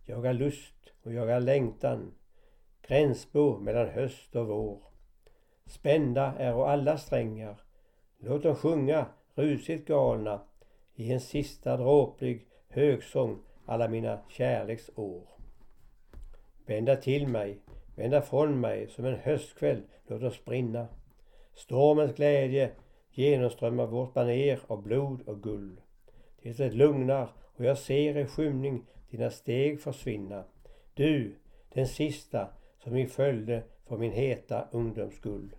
Jag 0.06 0.16
har 0.16 0.32
lust 0.32 0.92
och 1.02 1.12
jag 1.12 1.26
har 1.26 1.40
längtan, 1.40 2.14
gränsbo 2.82 3.58
mellan 3.58 3.88
höst 3.88 4.36
och 4.36 4.46
vår. 4.46 4.89
Spända 5.70 6.34
är 6.38 6.54
och 6.54 6.70
alla 6.70 6.98
strängar, 6.98 7.60
låt 8.18 8.42
dem 8.42 8.54
sjunga 8.54 9.06
rusigt 9.34 9.88
galna 9.88 10.40
i 10.94 11.12
en 11.12 11.20
sista 11.20 11.76
dråplig 11.76 12.46
högsång 12.68 13.38
alla 13.66 13.88
mina 13.88 14.18
kärleksår. 14.28 15.22
Vända 16.66 16.96
till 16.96 17.28
mig, 17.28 17.58
vända 17.96 18.22
från 18.22 18.60
mig 18.60 18.88
som 18.88 19.04
en 19.04 19.18
höstkväll, 19.18 19.82
låt 20.06 20.22
oss 20.22 20.44
brinna. 20.44 20.88
Stormens 21.54 22.16
glädje 22.16 22.70
genomströmmar 23.10 23.86
vårt 23.86 24.14
baner 24.14 24.60
av 24.66 24.82
blod 24.82 25.22
och 25.28 25.42
guld. 25.42 25.80
tills 26.42 26.56
det 26.56 26.70
lugnar 26.70 27.28
och 27.56 27.64
jag 27.64 27.78
ser 27.78 28.16
i 28.16 28.26
skymning 28.26 28.86
dina 29.10 29.30
steg 29.30 29.80
försvinna. 29.80 30.44
Du, 30.94 31.36
den 31.72 31.86
sista 31.86 32.48
som 32.78 32.92
vi 32.92 33.06
följde 33.06 33.62
för 33.86 33.96
min 33.96 34.12
heta 34.12 34.68
ungdoms 34.70 35.14
skull. 35.14 35.50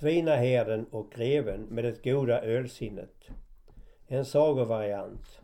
Svinaherden 0.00 0.86
och 0.90 1.12
greven 1.12 1.60
med 1.62 1.84
det 1.84 2.04
goda 2.04 2.42
ölsinnet. 2.42 3.28
En 4.06 4.24
sagovariant. 4.24 5.40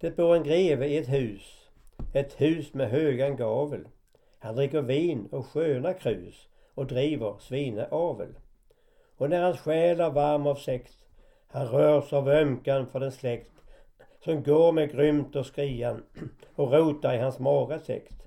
Det 0.00 0.16
bor 0.16 0.36
en 0.36 0.42
greve 0.42 0.86
i 0.86 0.96
ett 0.96 1.08
hus. 1.08 1.70
Ett 2.14 2.40
hus 2.40 2.74
med 2.74 2.90
högan 2.90 3.36
gavel. 3.36 3.88
Han 4.38 4.56
dricker 4.56 4.82
vin 4.82 5.28
och 5.32 5.46
sköna 5.46 5.92
krus 5.94 6.48
och 6.74 6.86
driver 6.86 7.34
svineavel. 7.38 8.34
Och 9.16 9.30
när 9.30 9.42
hans 9.42 9.60
själ 9.60 10.00
är 10.00 10.10
varm 10.10 10.46
av 10.46 10.54
sekt. 10.54 11.04
han 11.46 11.66
rörs 11.66 12.12
av 12.12 12.28
ömkan 12.28 12.86
för 12.86 13.00
den 13.00 13.12
släkt 13.12 13.62
som 14.24 14.42
går 14.42 14.72
med 14.72 14.92
grymt 14.92 15.36
och 15.36 15.46
skrian 15.46 16.02
och 16.54 16.72
rotar 16.72 17.14
i 17.14 17.18
hans 17.18 17.38
magasäkt. 17.38 18.22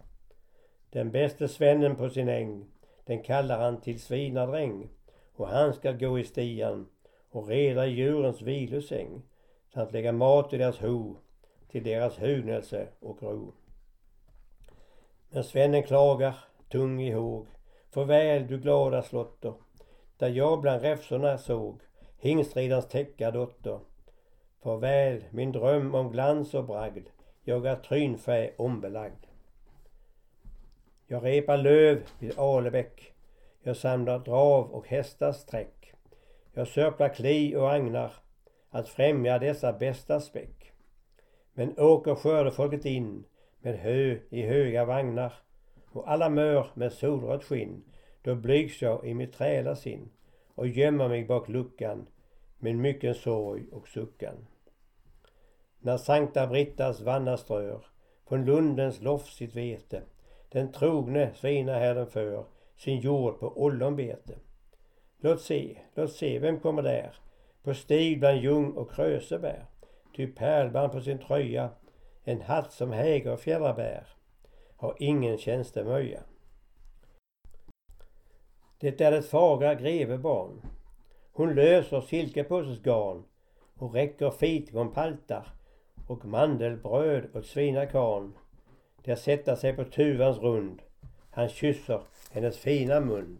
Den 0.89 1.12
bäste 1.12 1.48
svennen 1.48 1.96
på 1.96 2.10
sin 2.10 2.30
äng, 2.30 2.73
den 3.05 3.24
kallar 3.24 3.60
han 3.60 3.81
till 3.81 4.01
svinadräng 4.01 4.89
och 5.36 5.48
han 5.48 5.74
ska 5.74 5.91
gå 5.91 6.19
i 6.19 6.24
stian 6.24 6.88
och 7.29 7.48
reda 7.48 7.86
djurens 7.86 8.41
vilosäng 8.41 9.22
samt 9.74 9.91
lägga 9.91 10.12
mat 10.12 10.53
i 10.53 10.57
deras 10.57 10.79
ho 10.79 11.15
till 11.67 11.83
deras 11.83 12.19
hugnelse 12.19 12.88
och 13.00 13.24
ro. 13.24 13.53
Men 15.29 15.43
svennen 15.43 15.83
klagar, 15.83 16.36
tung 16.69 17.01
i 17.01 17.12
håg. 17.12 17.48
Farväl 17.91 18.48
du 18.48 18.60
glada 18.60 19.03
slotter, 19.03 19.53
där 20.17 20.29
jag 20.29 20.62
bland 20.62 20.81
räfsorna 20.81 21.38
såg 21.38 21.81
hingstridarens 22.17 22.88
täcka 22.88 23.31
dotter. 23.31 23.79
Farväl 24.63 25.24
min 25.31 25.51
dröm 25.51 25.95
om 25.95 26.12
glans 26.12 26.53
och 26.53 26.65
bragd, 26.65 27.07
jag 27.43 27.65
är 27.65 27.75
trynfä 27.75 28.51
ombelagd. 28.57 29.25
Jag 31.13 31.25
repar 31.25 31.58
löv 31.58 32.03
vid 32.20 32.39
Alebäck, 32.39 33.13
jag 33.62 33.77
samlar 33.77 34.20
drav 34.20 34.72
och 34.72 34.88
hästars 34.88 35.43
träck. 35.46 35.93
Jag 36.53 36.67
sörplar 36.67 37.10
kli 37.10 37.55
och 37.55 37.74
agnar, 37.74 38.13
att 38.70 38.89
främja 38.89 39.39
dessa 39.39 39.74
bästa 39.74 40.20
späck. 40.20 40.72
Men 41.53 41.79
åker 41.79 42.15
skördefolket 42.15 42.86
in 42.86 43.24
med 43.62 43.79
hö 43.79 44.17
i 44.29 44.41
höga 44.41 44.86
vagnar 44.86 45.34
och 45.91 46.12
alla 46.12 46.29
mör 46.29 46.67
med 46.74 46.93
solrött 46.93 47.43
skinn. 47.43 47.84
Då 48.22 48.36
blygs 48.36 48.82
jag 48.82 49.05
i 49.05 49.13
mitt 49.13 49.34
trälarsinn 49.34 50.10
och 50.55 50.67
gömmer 50.67 51.10
mig 51.10 51.25
bak 51.25 51.50
luckan 51.50 52.08
med 52.60 52.75
mycken 52.75 53.15
sorg 53.15 53.65
och 53.72 53.88
suckan. 53.88 54.48
När 55.79 55.98
Sankta 55.98 56.48
Brittas 56.48 57.01
vanna 57.01 57.38
strör 57.38 57.86
från 58.27 58.46
lundens 58.46 59.01
loft 59.01 59.36
sitt 59.36 59.55
vete 59.55 60.01
den 60.53 60.72
trogne 60.72 61.31
svinaherden 61.36 62.07
för 62.07 62.45
sin 62.77 63.00
jord 63.00 63.39
på 63.39 63.63
ollonbete. 63.63 64.36
Låt 65.19 65.41
se, 65.41 65.77
låt 65.95 66.12
se, 66.12 66.39
vem 66.39 66.60
kommer 66.60 66.81
där? 66.81 67.15
På 67.63 67.74
stig 67.74 68.19
bland 68.19 68.38
ljung 68.38 68.72
och 68.72 68.91
krösebär. 68.91 69.65
Ty 70.15 70.27
pärlband 70.27 70.91
på 70.91 71.01
sin 71.01 71.17
tröja, 71.17 71.69
en 72.24 72.41
hatt 72.41 72.72
som 72.72 72.91
häger 72.91 73.33
och 73.33 73.39
fjädrar 73.39 73.74
bär, 73.74 74.07
har 74.77 74.95
ingen 75.00 75.38
tjänstemöja. 75.38 76.19
Det 78.79 79.01
är 79.01 79.12
det 79.12 79.22
fagra 79.22 79.75
grevebarn. 79.75 80.62
Hon 81.31 81.55
löser 81.55 82.01
silkepåsens 82.01 82.81
garn 82.81 83.24
och 83.77 83.93
räcker 83.93 84.31
fitgonpaltar 84.31 85.48
och 86.07 86.25
mandelbröd 86.25 87.36
åt 87.36 87.45
svinakarn. 87.45 88.34
Där 89.06 89.16
sätta 89.16 89.56
sig 89.56 89.74
på 89.74 89.84
tuvans 89.84 90.38
rund. 90.38 90.82
Han 91.30 91.50
kysser 91.50 92.02
hennes 92.32 92.58
fina 92.58 93.00
mund. 93.00 93.39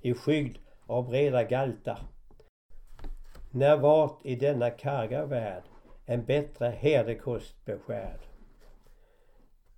I 0.00 0.14
skydd 0.14 0.58
av 0.86 1.08
breda 1.08 1.44
galtar. 1.44 1.98
När 3.50 3.76
vart 3.76 4.26
i 4.26 4.36
denna 4.36 4.70
karga 4.70 5.26
värld 5.26 5.62
en 6.06 6.24
bättre 6.24 6.66
herdekost 6.66 7.64
beskärd. 7.64 8.20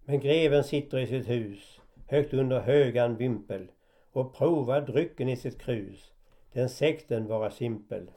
Men 0.04 0.20
greven 0.20 0.64
sitter 0.64 0.98
i 0.98 1.06
sitt 1.06 1.28
hus 1.28 1.80
högt 2.06 2.34
under 2.34 2.60
högan 2.60 3.16
vimpel 3.16 3.70
och 4.12 4.34
provar 4.34 4.80
drycken 4.80 5.28
i 5.28 5.36
sitt 5.36 5.60
krus. 5.60 6.12
Den 6.52 6.68
sekten 6.68 7.26
vara 7.26 7.50
simpel. 7.50 8.10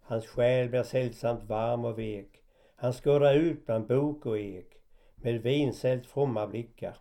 Hans 0.00 0.26
själ 0.26 0.68
blir 0.68 0.82
sällsamt 0.82 1.44
varm 1.44 1.84
och 1.84 1.98
vek. 1.98 2.42
Han 2.76 2.92
skådar 2.92 3.34
ut 3.34 3.66
bland 3.66 3.86
bok 3.86 4.26
och 4.26 4.38
ek 4.38 4.75
med 5.16 5.42
vinsält 5.42 6.06
fromma 6.06 6.46
blickar. 6.46 6.96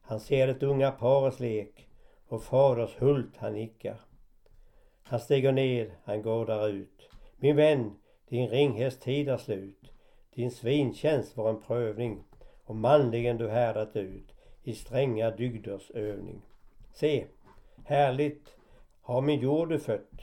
Han 0.00 0.20
ser 0.20 0.46
det 0.46 0.62
unga 0.62 0.90
parets 0.90 1.40
lek 1.40 1.88
och 2.28 2.42
faders 2.42 2.96
hult 2.98 3.36
han 3.36 3.52
nickar. 3.52 4.00
Han 5.02 5.20
stiger 5.20 5.52
ned, 5.52 5.90
han 6.04 6.22
går 6.22 6.46
där 6.46 6.68
ut. 6.68 7.08
Min 7.36 7.56
vän, 7.56 7.96
din 8.28 8.48
ringhäst 8.48 9.00
tid 9.00 9.28
är 9.28 9.36
slut. 9.36 9.92
Din 10.34 10.50
svintjänst 10.50 11.36
var 11.36 11.50
en 11.50 11.62
prövning 11.62 12.24
och 12.64 12.76
manligen 12.76 13.38
du 13.38 13.48
härdat 13.48 13.96
ut 13.96 14.32
i 14.62 14.74
stränga 14.74 15.30
dygders 15.30 15.90
övning. 15.90 16.42
Se, 16.92 17.26
härligt 17.84 18.56
har 19.02 19.20
min 19.20 19.40
jord 19.40 19.68
du 19.68 19.78
fött, 19.78 20.20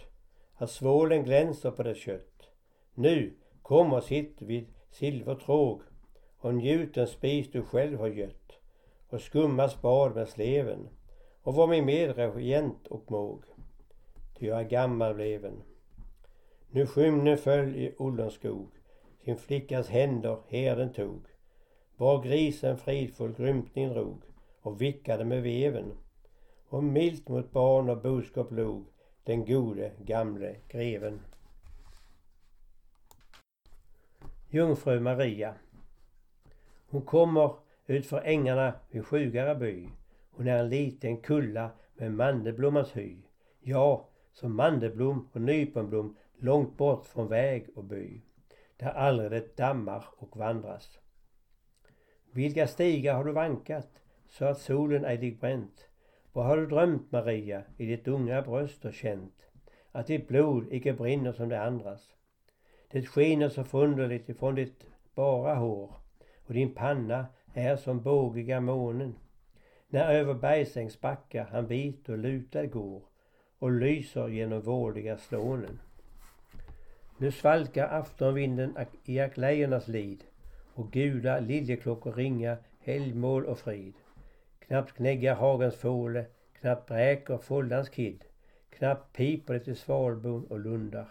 att 0.56 0.72
svålen 0.72 1.24
glänser 1.24 1.72
på 1.72 1.84
dess 1.84 1.98
kött. 1.98 2.50
Nu, 2.94 3.34
kom 3.62 3.94
och 3.94 4.04
sitt 4.04 4.42
vid 4.42 4.68
silvertråg 4.92 5.82
och 6.40 6.56
njut 6.56 6.94
den 6.94 7.08
spis 7.08 7.52
du 7.52 7.62
själv 7.62 8.00
har 8.00 8.08
gött 8.08 8.52
och 9.10 9.22
skumma 9.22 9.70
spad 9.70 10.16
med 10.16 10.30
sleven 10.30 10.90
och 11.42 11.56
var 11.56 11.68
min 11.68 11.86
medregent 11.86 12.88
och 12.88 13.12
måg. 13.12 13.44
Ty 14.40 14.46
jag 14.46 14.60
är 14.60 14.70
gammal 14.70 15.14
bleven. 15.14 15.62
Nu 16.70 16.86
skymne 16.86 17.38
föll 17.38 17.76
i 17.76 17.96
Ollonskog 17.98 18.68
sin 19.30 19.38
flickas 19.38 19.90
händer 19.90 20.38
herden 20.48 20.94
tog. 20.94 21.26
Var 21.98 22.24
grisen 22.24 22.78
fridfull 22.78 23.34
grymtning 23.34 23.90
drog 23.90 24.22
och 24.62 24.82
vickade 24.82 25.26
med 25.26 25.44
veven 25.44 25.98
och 26.70 26.84
milt 26.84 27.28
mot 27.28 27.52
barn 27.52 27.90
och 27.90 28.02
boskap 28.02 28.52
log 28.52 28.86
den 29.24 29.46
gode 29.46 29.92
gamle 30.00 30.56
greven. 30.68 31.22
Jungfru 34.50 35.00
Maria. 35.00 35.56
Hon 36.90 37.02
kommer 37.02 37.56
utför 37.88 38.22
ängarna 38.22 38.74
vid 38.90 39.06
Sjugaraby. 39.06 39.90
Hon 40.32 40.48
är 40.48 40.58
en 40.58 40.70
liten 40.70 41.18
kulla 41.18 41.72
med 41.96 42.12
mandelblommans 42.14 42.98
hy. 42.98 43.18
Ja, 43.62 44.08
som 44.32 44.56
mandelblom 44.56 45.30
och 45.34 45.42
nyponblom 45.42 46.16
långt 46.38 46.78
bort 46.78 47.06
från 47.06 47.28
väg 47.28 47.68
och 47.76 47.84
by. 47.84 48.22
Där 48.78 48.90
aldrig 48.90 49.32
det 49.32 49.58
dammar 49.58 50.06
och 50.18 50.38
vandras. 50.38 51.00
Vilka 52.32 52.68
stigar 52.68 53.14
har 53.14 53.24
du 53.24 53.32
vankat 53.32 53.90
så 54.28 54.46
att 54.46 54.60
solen 54.60 55.06
ej 55.06 55.18
dig 55.18 55.32
bränt? 55.32 55.88
Vad 56.34 56.46
har 56.46 56.58
du 56.58 56.68
drömt 56.68 57.12
Maria 57.12 57.64
i 57.78 57.86
ditt 57.86 58.08
unga 58.08 58.42
bröst 58.42 58.86
och 58.86 58.94
känt? 58.94 59.50
Att 59.92 60.08
ditt 60.08 60.28
blod 60.28 60.68
icke 60.72 60.94
brinner 60.94 61.32
som 61.32 61.50
det 61.50 61.62
andras. 61.62 62.14
Det 62.92 63.02
skiner 63.02 63.50
så 63.50 63.64
förunderligt 63.64 64.30
ifrån 64.30 64.56
ditt 64.56 64.86
bara 65.16 65.56
hår 65.56 66.00
och 66.50 66.56
din 66.56 66.74
panna 66.74 67.26
är 67.54 67.76
som 67.76 68.02
bågiga 68.02 68.62
månen. 68.62 69.16
När 69.90 70.14
över 70.14 70.34
bergsängs 70.34 71.02
backar 71.02 71.46
han 71.46 71.68
vit 71.68 72.10
och 72.10 72.18
lutad 72.18 72.66
går 72.66 73.02
och 73.60 73.72
lyser 73.72 74.28
genom 74.28 74.62
vårdiga 74.62 75.18
slånen. 75.18 75.80
Nu 77.18 77.32
svalkar 77.32 77.88
aftonvinden 77.88 78.78
i 79.06 79.20
aklejornas 79.20 79.88
lid 79.88 80.24
och 80.74 80.92
gula 80.92 81.40
liljeklockor 81.40 82.14
ringa 82.14 82.58
helgmål 82.80 83.46
och 83.46 83.60
frid. 83.60 83.94
Knappt 84.60 84.94
knäggar 84.94 85.36
hagens 85.36 85.76
fåle, 85.76 86.26
knappt 86.60 86.88
bräker 86.88 87.38
foldans 87.38 87.90
kid. 87.90 88.24
Knappt 88.70 89.16
piper 89.16 89.54
det 89.54 89.68
i 89.68 89.76
svalbon 89.76 90.46
och 90.46 90.60
lundar. 90.60 91.08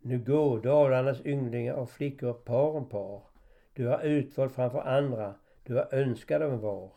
Nu 0.00 0.18
går 0.18 0.60
Dalarnas 0.60 1.26
ynglingar 1.26 1.74
och 1.74 1.90
flickor 1.90 2.32
par 2.32 2.70
om 2.70 2.88
par. 2.88 3.33
Du 3.74 3.86
har 3.86 4.02
utvald 4.02 4.52
framför 4.52 4.80
andra, 4.80 5.34
du 5.62 5.74
har 5.74 5.94
önskat 5.94 6.40
dem 6.40 6.60
var. 6.60 6.92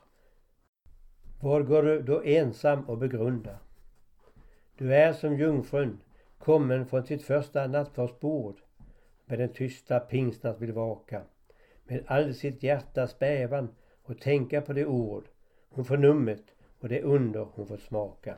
Vad 1.42 1.68
går 1.68 1.84
du 1.84 2.02
då 2.02 2.24
ensam 2.24 2.90
och 2.90 2.98
begrundar? 2.98 3.58
Du 4.78 4.96
är 4.96 5.14
som 5.14 5.38
jungfrun, 5.38 6.00
kommen 6.38 6.86
från 6.86 7.04
sitt 7.04 7.24
första 7.24 7.68
nattvardsbord 7.68 8.56
med 9.26 9.40
den 9.40 9.54
tysta 9.54 10.00
pingstnatt 10.00 10.62
vill 10.62 10.72
vaka 10.72 11.22
med 11.84 12.04
all 12.08 12.34
sitt 12.34 12.64
hjärtas 12.64 13.20
bävan 13.20 13.76
och 14.04 14.20
tänka 14.20 14.62
på 14.62 14.74
det 14.74 14.86
ord 14.86 15.28
hon 15.70 15.86
förnummet 15.86 16.44
och 16.80 16.90
det 16.90 17.02
under 17.02 17.48
hon 17.54 17.68
fått 17.68 17.82
smaka. 17.82 18.38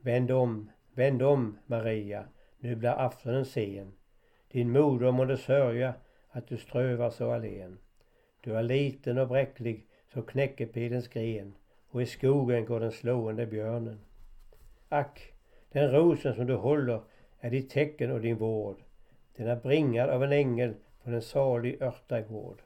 Vänd 0.00 0.30
om, 0.30 0.70
Vänd 0.94 1.22
om, 1.22 1.58
Maria, 1.66 2.24
nu 2.58 2.76
blir 2.76 2.90
aftonen 2.90 3.44
sen. 3.44 3.92
Din 4.48 4.70
moder 4.70 5.12
månde 5.12 5.36
sörja 5.36 5.94
att 6.34 6.48
du 6.48 6.56
strövar 6.56 7.10
så 7.10 7.32
alen. 7.32 7.78
Du 8.40 8.56
är 8.56 8.62
liten 8.62 9.18
och 9.18 9.28
bräcklig 9.28 9.86
som 10.12 10.22
knäckepilens 10.22 11.08
gren 11.08 11.54
och 11.88 12.02
i 12.02 12.06
skogen 12.06 12.64
går 12.64 12.80
den 12.80 12.92
slående 12.92 13.46
björnen. 13.46 14.00
Ack, 14.88 15.32
den 15.72 15.90
rosen 15.90 16.34
som 16.34 16.46
du 16.46 16.54
håller 16.54 17.00
är 17.40 17.50
ditt 17.50 17.70
tecken 17.70 18.10
och 18.10 18.20
din 18.20 18.36
vård. 18.36 18.76
Den 19.36 19.48
är 19.48 19.56
bringad 19.56 20.10
av 20.10 20.24
en 20.24 20.32
ängel 20.32 20.74
från 21.02 21.14
en 21.14 21.22
salig 21.22 21.82
örtagård. 21.82 22.62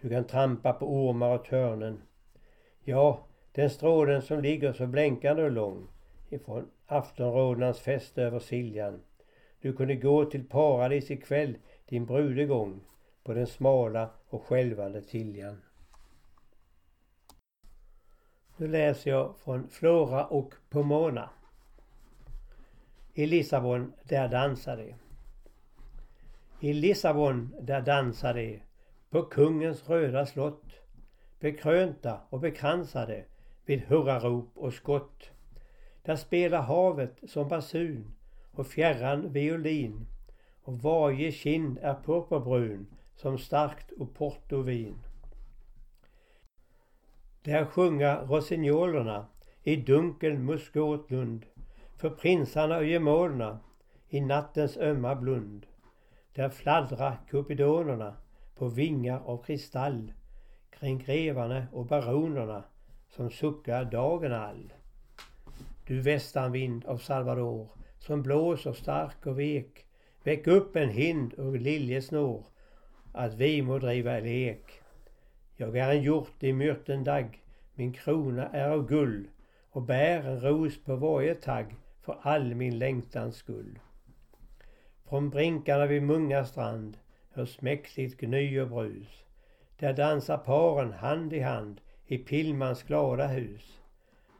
Du 0.00 0.08
kan 0.08 0.24
trampa 0.24 0.72
på 0.72 0.86
ormar 0.86 1.34
och 1.34 1.44
törnen. 1.44 2.02
Ja, 2.84 3.26
den 3.52 3.70
strålen 3.70 4.22
som 4.22 4.40
ligger 4.40 4.72
så 4.72 4.86
blänkande 4.86 5.42
och 5.42 5.50
lång 5.50 5.88
ifrån 6.28 6.70
aftonrodnans 6.86 7.80
fäste 7.80 8.22
över 8.22 8.38
Siljan. 8.38 9.00
Du 9.60 9.72
kunde 9.72 9.94
gå 9.94 10.24
till 10.24 10.48
paradis 10.48 11.10
ikväll, 11.10 11.54
din 11.92 12.06
brudegång, 12.06 12.80
på 13.22 13.34
den 13.34 13.46
smala 13.46 14.10
och 14.28 14.42
skälvande 14.42 15.02
Tiljan. 15.02 15.62
Nu 18.56 18.68
läser 18.68 19.10
jag 19.10 19.36
från 19.36 19.68
Flora 19.68 20.26
och 20.26 20.54
Pomona. 20.70 21.30
I 23.14 23.26
Lissabon, 23.26 23.92
där 24.02 24.28
dansar 24.28 24.76
de. 24.76 24.94
I 26.60 26.72
Lissabon, 26.72 27.54
där 27.60 27.80
dansar 27.80 28.34
de 28.34 28.62
på 29.10 29.22
kungens 29.22 29.88
röda 29.88 30.26
slott. 30.26 30.72
Bekrönta 31.40 32.20
och 32.30 32.40
bekransade 32.40 33.24
vid 33.64 33.82
hurrarop 33.82 34.50
och 34.54 34.74
skott. 34.74 35.30
Där 36.02 36.16
spelar 36.16 36.62
havet 36.62 37.20
som 37.28 37.48
basun 37.48 38.14
och 38.52 38.66
fjärran 38.66 39.32
violin 39.32 40.06
och 40.64 40.78
varje 40.78 41.32
kind 41.32 41.78
är 41.82 41.94
purpurbrun 41.94 42.86
som 43.16 43.38
starkt 43.38 43.92
Oportovin. 43.98 44.98
Där 47.42 47.64
sjunga 47.64 48.22
rossignolerna 48.22 49.26
i 49.62 49.76
dunkel 49.76 50.38
muskotlund 50.38 51.46
för 51.96 52.10
prinsarna 52.10 52.76
och 52.76 52.84
gemålerna 52.84 53.58
i 54.08 54.20
nattens 54.20 54.76
ömma 54.76 55.14
blund. 55.14 55.66
Där 56.34 56.48
fladdra 56.48 57.16
kupidonerna 57.28 58.16
på 58.54 58.68
vingar 58.68 59.22
av 59.24 59.42
kristall 59.42 60.12
kring 60.70 60.98
grevarna 60.98 61.66
och 61.72 61.86
baronerna 61.86 62.64
som 63.08 63.30
suckar 63.30 63.84
dagen 63.84 64.32
all. 64.32 64.72
Du 65.86 66.00
västanvind 66.00 66.84
av 66.84 66.98
Salvador 66.98 67.68
som 67.98 68.22
blåser 68.22 68.72
stark 68.72 69.26
och 69.26 69.40
vek. 69.40 69.86
Väck 70.24 70.46
upp 70.46 70.76
en 70.76 70.88
hind 70.88 71.32
och 71.34 71.56
liljesnår 71.56 72.46
att 73.12 73.34
vi 73.34 73.62
må 73.62 73.78
driva 73.78 74.18
lek. 74.18 74.80
Jag 75.56 75.76
är 75.76 75.90
en 75.90 76.02
hjort 76.02 76.42
i 76.42 76.52
myrtendagg, 76.52 77.42
min 77.74 77.92
krona 77.92 78.48
är 78.48 78.70
av 78.70 78.88
guld 78.88 79.28
och 79.70 79.82
bär 79.82 80.20
en 80.20 80.40
ros 80.40 80.84
på 80.84 80.96
varje 80.96 81.34
tagg 81.34 81.74
för 82.02 82.18
all 82.22 82.54
min 82.54 82.78
längtans 82.78 83.36
skull. 83.36 83.78
Från 85.08 85.30
brinkarna 85.30 85.86
vid 85.86 86.02
Munga 86.02 86.44
strand 86.44 86.98
hörs 87.30 87.60
mäktigt 87.60 88.20
gny 88.20 88.60
och 88.60 88.68
brus. 88.68 89.24
Där 89.78 89.92
dansar 89.92 90.38
paren 90.38 90.92
hand 90.92 91.32
i 91.32 91.40
hand 91.40 91.80
i 92.06 92.18
Pillmans 92.18 92.82
glada 92.82 93.26
hus. 93.26 93.80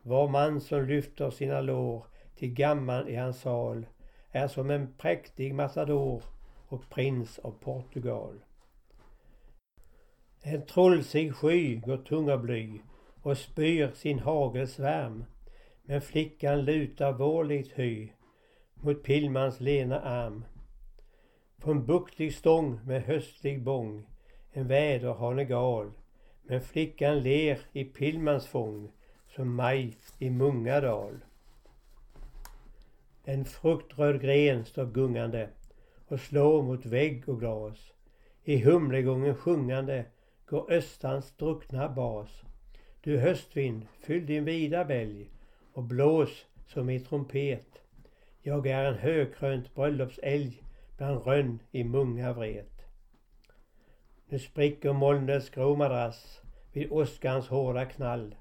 Var 0.02 0.28
man 0.28 0.60
som 0.60 0.84
lyfter 0.84 1.30
sina 1.30 1.60
lår 1.60 2.06
till 2.36 2.54
gamman 2.54 3.08
i 3.08 3.16
hans 3.16 3.40
sal 3.40 3.86
är 4.32 4.48
som 4.48 4.70
en 4.70 4.94
präktig 4.98 5.54
matador 5.54 6.22
och 6.68 6.88
prins 6.90 7.38
av 7.38 7.50
Portugal. 7.50 8.44
En 10.42 10.66
trollsig 10.66 11.34
sky 11.34 11.76
går 11.76 11.96
tunga 11.96 12.36
bly 12.36 12.80
och 13.22 13.38
spyr 13.38 13.90
sin 13.94 14.18
hagelsvärm. 14.18 15.24
Men 15.82 16.00
flickan 16.00 16.64
lutar 16.64 17.12
vårligt 17.12 17.78
hy 17.78 18.08
mot 18.74 19.02
Pillmans 19.02 19.60
lena 19.60 20.00
arm. 20.00 20.44
På 21.58 21.70
en 21.70 21.86
buktig 21.86 22.34
stång 22.34 22.80
med 22.84 23.02
höstlig 23.02 23.62
bång 23.62 24.06
en 24.52 24.68
väderhane 24.68 25.44
gal. 25.44 25.92
Men 26.42 26.60
flickan 26.60 27.20
ler 27.20 27.58
i 27.72 27.84
Pillmans 27.84 28.46
fång 28.46 28.92
som 29.26 29.54
maj 29.54 29.96
i 30.18 30.30
Mungadal. 30.30 31.20
En 33.24 33.44
fruktröd 33.44 34.20
gren 34.20 34.64
står 34.64 34.86
gungande 34.86 35.48
och 36.08 36.20
slår 36.20 36.62
mot 36.62 36.86
vägg 36.86 37.28
och 37.28 37.40
glas. 37.40 37.92
I 38.44 38.58
humlegången 38.58 39.36
sjungande 39.36 40.04
går 40.46 40.72
östans 40.72 41.32
druckna 41.36 41.88
bas. 41.88 42.42
Du 43.00 43.18
höstvind, 43.18 43.86
fyll 44.00 44.26
din 44.26 44.44
vida 44.44 44.84
bälg 44.84 45.30
och 45.72 45.82
blås 45.82 46.46
som 46.66 46.90
i 46.90 47.00
trumpet. 47.00 47.82
Jag 48.40 48.66
är 48.66 48.84
en 48.84 48.98
högkrönt 48.98 49.74
bröllopsälg 49.74 50.62
bland 50.96 51.26
rönn 51.26 51.58
i 51.70 51.84
munga 51.84 52.32
vret. 52.32 52.72
Nu 54.26 54.38
spricker 54.38 54.92
molnets 54.92 55.50
grå 55.50 55.76
madrass 55.76 56.40
vid 56.72 56.92
åskans 56.92 57.48
hårda 57.48 57.84
knall 57.84 58.34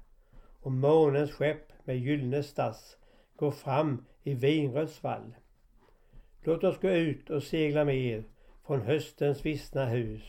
och 0.60 0.72
månens 0.72 1.30
skepp 1.30 1.72
med 1.84 1.98
gyllene 1.98 2.42
stass 2.42 2.96
går 3.36 3.50
fram 3.50 4.04
i 4.22 4.34
vinrött 4.34 4.90
svall. 4.90 5.34
Låt 6.42 6.64
oss 6.64 6.78
gå 6.80 6.88
ut 6.88 7.30
och 7.30 7.42
segla 7.42 7.84
med 7.84 8.24
från 8.66 8.82
höstens 8.82 9.44
vissna 9.44 9.86
hus 9.86 10.22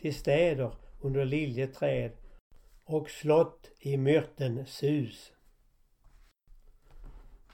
till 0.00 0.14
städer 0.14 0.72
under 1.00 1.24
liljeträd 1.24 2.12
och 2.84 3.10
slott 3.10 3.70
i 3.80 3.96
myrten 3.96 4.66
sus. 4.66 5.32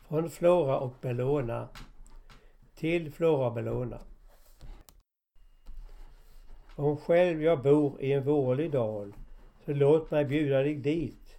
Från 0.08 0.30
Flora 0.30 0.78
och 0.78 0.94
Bellona 1.00 1.68
till 2.74 3.12
Flora 3.12 3.46
och 3.46 3.54
Bellona. 3.54 4.00
Om 6.76 6.96
själv 6.96 7.42
jag 7.42 7.62
bor 7.62 8.00
i 8.00 8.12
en 8.12 8.24
vårlig 8.24 8.70
dal 8.70 9.14
så 9.64 9.72
låt 9.72 10.10
mig 10.10 10.24
bjuda 10.24 10.62
dig 10.62 10.74
dit. 10.74 11.36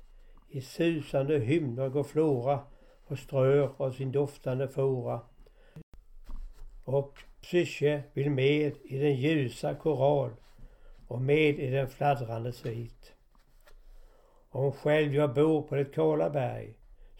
I 0.49 0.61
susande 0.61 1.39
hymner 1.39 1.89
går 1.89 2.03
Flora 2.03 2.59
och 3.07 3.19
strör 3.19 3.71
av 3.77 3.91
sin 3.91 4.11
doftande 4.11 4.67
fora. 4.67 5.21
Och 6.83 7.19
Psyche 7.41 8.03
vill 8.13 8.31
med 8.31 8.73
i 8.83 8.97
den 8.97 9.15
ljusa 9.15 9.75
koral 9.75 10.31
och 11.07 11.21
med 11.21 11.59
i 11.59 11.69
den 11.69 11.87
fladdrande 11.87 12.53
svit. 12.53 13.13
Om 14.49 14.71
själv 14.71 15.15
jag 15.15 15.33
bor 15.33 15.61
på 15.61 15.75
det 15.75 15.85
kala 15.85 16.29
berg 16.29 16.73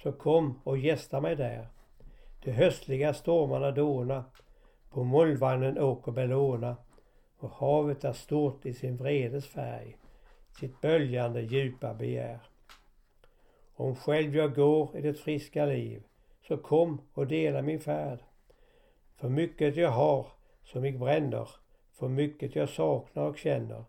så 0.04 0.12
kom 0.12 0.60
och 0.63 0.78
gästa 0.78 1.21
mig 1.21 1.36
där. 1.36 1.67
De 2.43 2.52
höstliga 2.52 3.13
stormarna 3.13 3.71
dåna, 3.71 4.26
på 4.89 5.04
mullvagnen 5.04 5.80
åker 5.80 6.12
Bellona 6.12 6.78
och 7.38 7.50
havet 7.50 8.04
är 8.04 8.13
stort 8.13 8.65
i 8.65 8.74
sin 8.74 8.98
vredes 8.98 9.48
färg, 9.48 9.98
sitt 10.60 10.82
böljande 10.82 11.41
djupa 11.41 11.93
begär. 11.93 12.39
Om 13.78 13.96
själv 13.96 14.36
jag 14.36 14.56
går 14.56 14.98
i 14.98 15.02
det 15.02 15.14
friska 15.14 15.66
liv, 15.66 16.04
så 16.48 16.58
kom 16.58 17.02
och 17.14 17.28
dela 17.28 17.62
min 17.62 17.80
färd. 17.80 18.20
För 19.16 19.30
mycket 19.30 19.76
jag 19.76 19.90
har 19.90 20.28
som 20.64 20.82
mig 20.82 20.92
bränner, 20.92 21.50
för 21.94 22.08
mycket 22.08 22.56
jag 22.56 22.70
saknar 22.70 23.24
och 23.24 23.38
känner. 23.38 23.84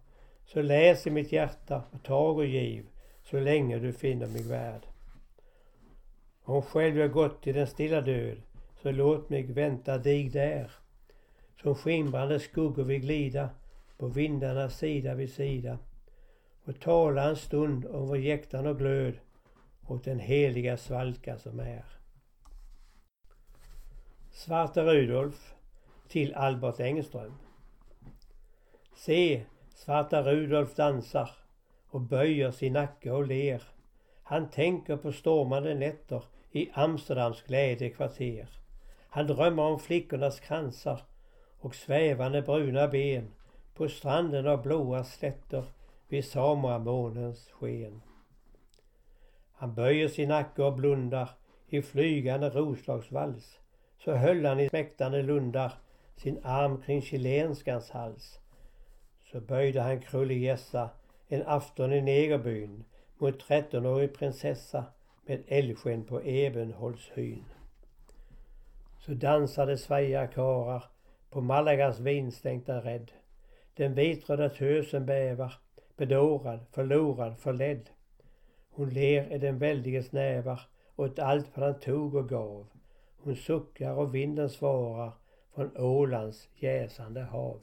Så 0.44 0.62
läs 0.62 1.06
i 1.06 1.10
mitt 1.10 1.32
hjärta 1.32 1.82
och 1.90 2.02
tag 2.02 2.36
och 2.36 2.46
giv, 2.46 2.86
så 3.22 3.40
länge 3.40 3.78
du 3.78 3.92
finner 3.92 4.26
mig 4.26 4.42
värd. 4.42 4.86
Om 6.42 6.62
själv 6.62 6.98
jag 6.98 7.12
gått 7.12 7.46
i 7.46 7.52
den 7.52 7.66
stilla 7.66 8.00
död, 8.00 8.42
så 8.82 8.90
låt 8.90 9.30
mig 9.30 9.42
vänta 9.42 9.98
dig 9.98 10.28
där. 10.28 10.70
Som 11.62 11.74
skimrande 11.74 12.40
skuggor 12.40 12.84
vi 12.84 12.98
glida 12.98 13.50
på 13.98 14.06
vindarnas 14.06 14.78
sida 14.78 15.14
vid 15.14 15.32
sida 15.32 15.78
och 16.64 16.80
tala 16.80 17.28
en 17.28 17.36
stund 17.36 17.86
om 17.86 18.08
vår 18.08 18.18
jäktan 18.18 18.66
och 18.66 18.78
glöd 18.78 19.14
och 19.86 20.00
den 20.04 20.18
heliga 20.18 20.76
svalka 20.76 21.38
som 21.38 21.60
är. 21.60 21.84
Svarte 24.30 24.82
Rudolf 24.82 25.54
till 26.08 26.34
Albert 26.34 26.80
Engström. 26.80 27.34
Se, 28.96 29.44
svarta 29.74 30.22
Rudolf 30.22 30.74
dansar 30.74 31.30
och 31.88 32.00
böjer 32.00 32.50
sin 32.50 32.72
nacke 32.72 33.10
och 33.10 33.26
ler. 33.26 33.62
Han 34.22 34.50
tänker 34.50 34.96
på 34.96 35.12
stormande 35.12 35.74
nätter 35.74 36.22
i 36.52 36.70
Amsterdams 36.72 37.42
glädjekvarter. 37.42 38.48
Han 39.08 39.26
drömmer 39.26 39.62
om 39.62 39.78
flickornas 39.78 40.40
kransar 40.40 41.00
och 41.58 41.74
svävande 41.74 42.42
bruna 42.42 42.88
ben 42.88 43.32
på 43.74 43.88
stranden 43.88 44.46
av 44.46 44.62
blåa 44.62 45.04
slätter 45.04 45.64
vid 46.08 46.24
Samoamånens 46.24 47.50
sken. 47.50 48.02
Han 49.56 49.74
böjer 49.74 50.08
sin 50.08 50.28
nacke 50.28 50.62
och 50.62 50.76
blundar 50.76 51.30
i 51.68 51.82
flygande 51.82 52.50
roslagsvals 52.50 53.58
så 53.98 54.12
höll 54.12 54.44
han 54.44 54.60
i 54.60 54.68
smäktande 54.68 55.22
lundar 55.22 55.72
sin 56.16 56.40
arm 56.44 56.82
kring 56.82 57.02
chilenskans 57.02 57.90
hals. 57.90 58.40
Så 59.24 59.40
böjde 59.40 59.80
han 59.80 60.00
krullig 60.00 60.42
gässa 60.42 60.90
en 61.28 61.42
afton 61.46 61.92
i 61.92 62.00
negerbyn 62.00 62.84
mot 63.18 63.40
trettonårig 63.40 64.14
prinsessa 64.14 64.84
med 65.26 65.42
älgsken 65.48 66.04
på 66.04 66.22
Ebenholtshyn. 66.22 67.44
Så 68.98 69.14
dansade 69.14 69.78
svaja 69.78 70.26
karar 70.26 70.84
på 71.30 71.40
Malagas 71.40 72.00
vinstänkta 72.00 72.80
rädd. 72.80 73.12
Den 73.74 73.94
vitröda 73.94 74.48
tösen 74.48 75.06
bävar, 75.06 75.54
bedårad, 75.96 76.60
förlorad, 76.72 77.38
förledd. 77.38 77.90
Hon 78.76 78.90
ler 78.90 79.32
i 79.32 79.38
den 79.38 79.58
väldiges 79.58 80.12
nävar 80.12 80.60
åt 80.96 81.18
allt 81.18 81.46
vad 81.54 81.66
han 81.66 81.80
tog 81.80 82.14
och 82.14 82.28
gav. 82.28 82.66
Hon 83.16 83.36
suckar 83.36 83.92
och 83.92 84.14
vinden 84.14 84.50
svarar 84.50 85.12
från 85.54 85.76
Ålands 85.76 86.48
jäsande 86.54 87.22
hav. 87.22 87.60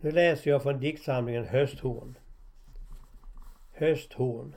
Nu 0.00 0.10
läser 0.10 0.50
jag 0.50 0.62
från 0.62 0.80
diktsamlingen 0.80 1.44
Hösthorn. 1.44 2.18
Hösthorn. 3.72 4.54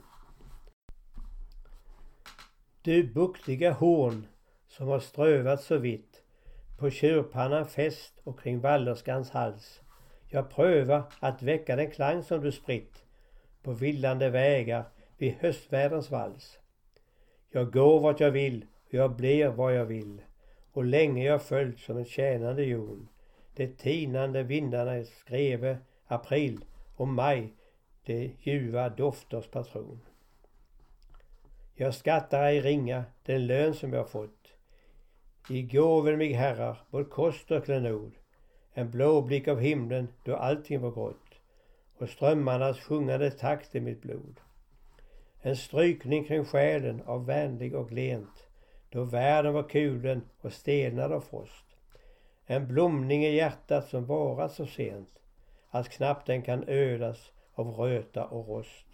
Du 2.82 3.14
buktiga 3.14 3.72
horn 3.72 4.28
som 4.68 4.88
har 4.88 5.00
strövat 5.00 5.62
så 5.62 5.78
vitt 5.78 6.24
på 6.78 6.90
tjurpannan 6.90 7.68
fäst 7.68 8.20
och 8.24 8.40
kring 8.40 8.60
vallerskans 8.60 9.30
hals. 9.30 9.82
Jag 10.28 10.50
prövar 10.50 11.04
att 11.20 11.42
väcka 11.42 11.76
den 11.76 11.92
klang 11.92 12.24
som 12.24 12.42
du 12.42 12.52
spritt 12.52 13.06
på 13.64 13.74
villande 13.74 14.30
vägar 14.30 14.84
vid 15.18 15.34
höstväderns 15.34 16.12
vals. 16.12 16.60
Jag 17.52 17.72
går 17.72 18.00
vart 18.00 18.20
jag 18.20 18.32
vill 18.32 18.66
och 18.88 18.94
jag 18.94 19.16
blir 19.16 19.48
vad 19.48 19.76
jag 19.76 19.86
vill 19.86 20.22
och 20.72 20.84
länge 20.84 21.26
jag 21.26 21.42
följt 21.42 21.80
som 21.80 21.98
en 21.98 22.06
tjänande 22.06 22.64
jon. 22.64 23.08
De 23.56 23.68
tinande 23.68 24.44
vindarna 24.44 25.04
skreve 25.04 25.78
april 26.08 26.66
och 26.96 27.08
maj 27.08 27.54
de 28.06 28.36
ljuva 28.40 28.90
dofters 28.90 29.48
patron. 29.48 30.00
Jag 31.76 31.94
skattar 31.94 32.44
ej 32.44 32.62
ringa 32.62 33.04
den 33.26 33.48
lön 33.48 33.74
som 33.74 33.94
jag 33.94 34.10
fått. 34.10 34.54
I 35.50 35.62
gåven 35.62 36.18
mig 36.18 36.34
herrar, 36.34 36.82
både 36.90 37.06
kost 37.06 37.52
och 37.52 37.66
klenod. 37.66 38.12
En 38.74 38.92
blå 38.92 39.22
blick 39.22 39.48
av 39.48 39.60
himlen 39.60 40.08
då 40.24 40.36
allting 40.36 40.82
var 40.82 40.92
grått 40.92 41.29
och 42.02 42.10
strömmarnas 42.10 42.80
sjungande 42.80 43.32
takt 43.32 43.76
i 43.76 43.80
mitt 43.80 44.02
blod. 44.02 44.40
En 45.42 45.56
strykning 45.56 46.24
kring 46.24 46.46
själen 46.46 47.02
av 47.06 47.26
vänlig 47.26 47.76
och 47.76 47.92
lent 47.92 48.48
då 48.90 49.04
världen 49.04 49.54
var 49.54 49.70
kulen 49.70 50.22
och 50.42 50.54
stelnad 50.54 51.12
av 51.12 51.22
frost. 51.22 51.66
En 52.46 52.68
blomning 52.68 53.26
i 53.26 53.36
hjärtat 53.36 53.90
som 53.90 54.06
varat 54.06 54.52
så 54.52 54.66
sent 54.66 55.10
att 55.70 55.90
knappt 55.90 56.28
den 56.28 56.42
kan 56.42 56.64
ödas 56.68 57.32
av 57.54 57.68
röta 57.68 58.26
och 58.26 58.48
rost. 58.48 58.86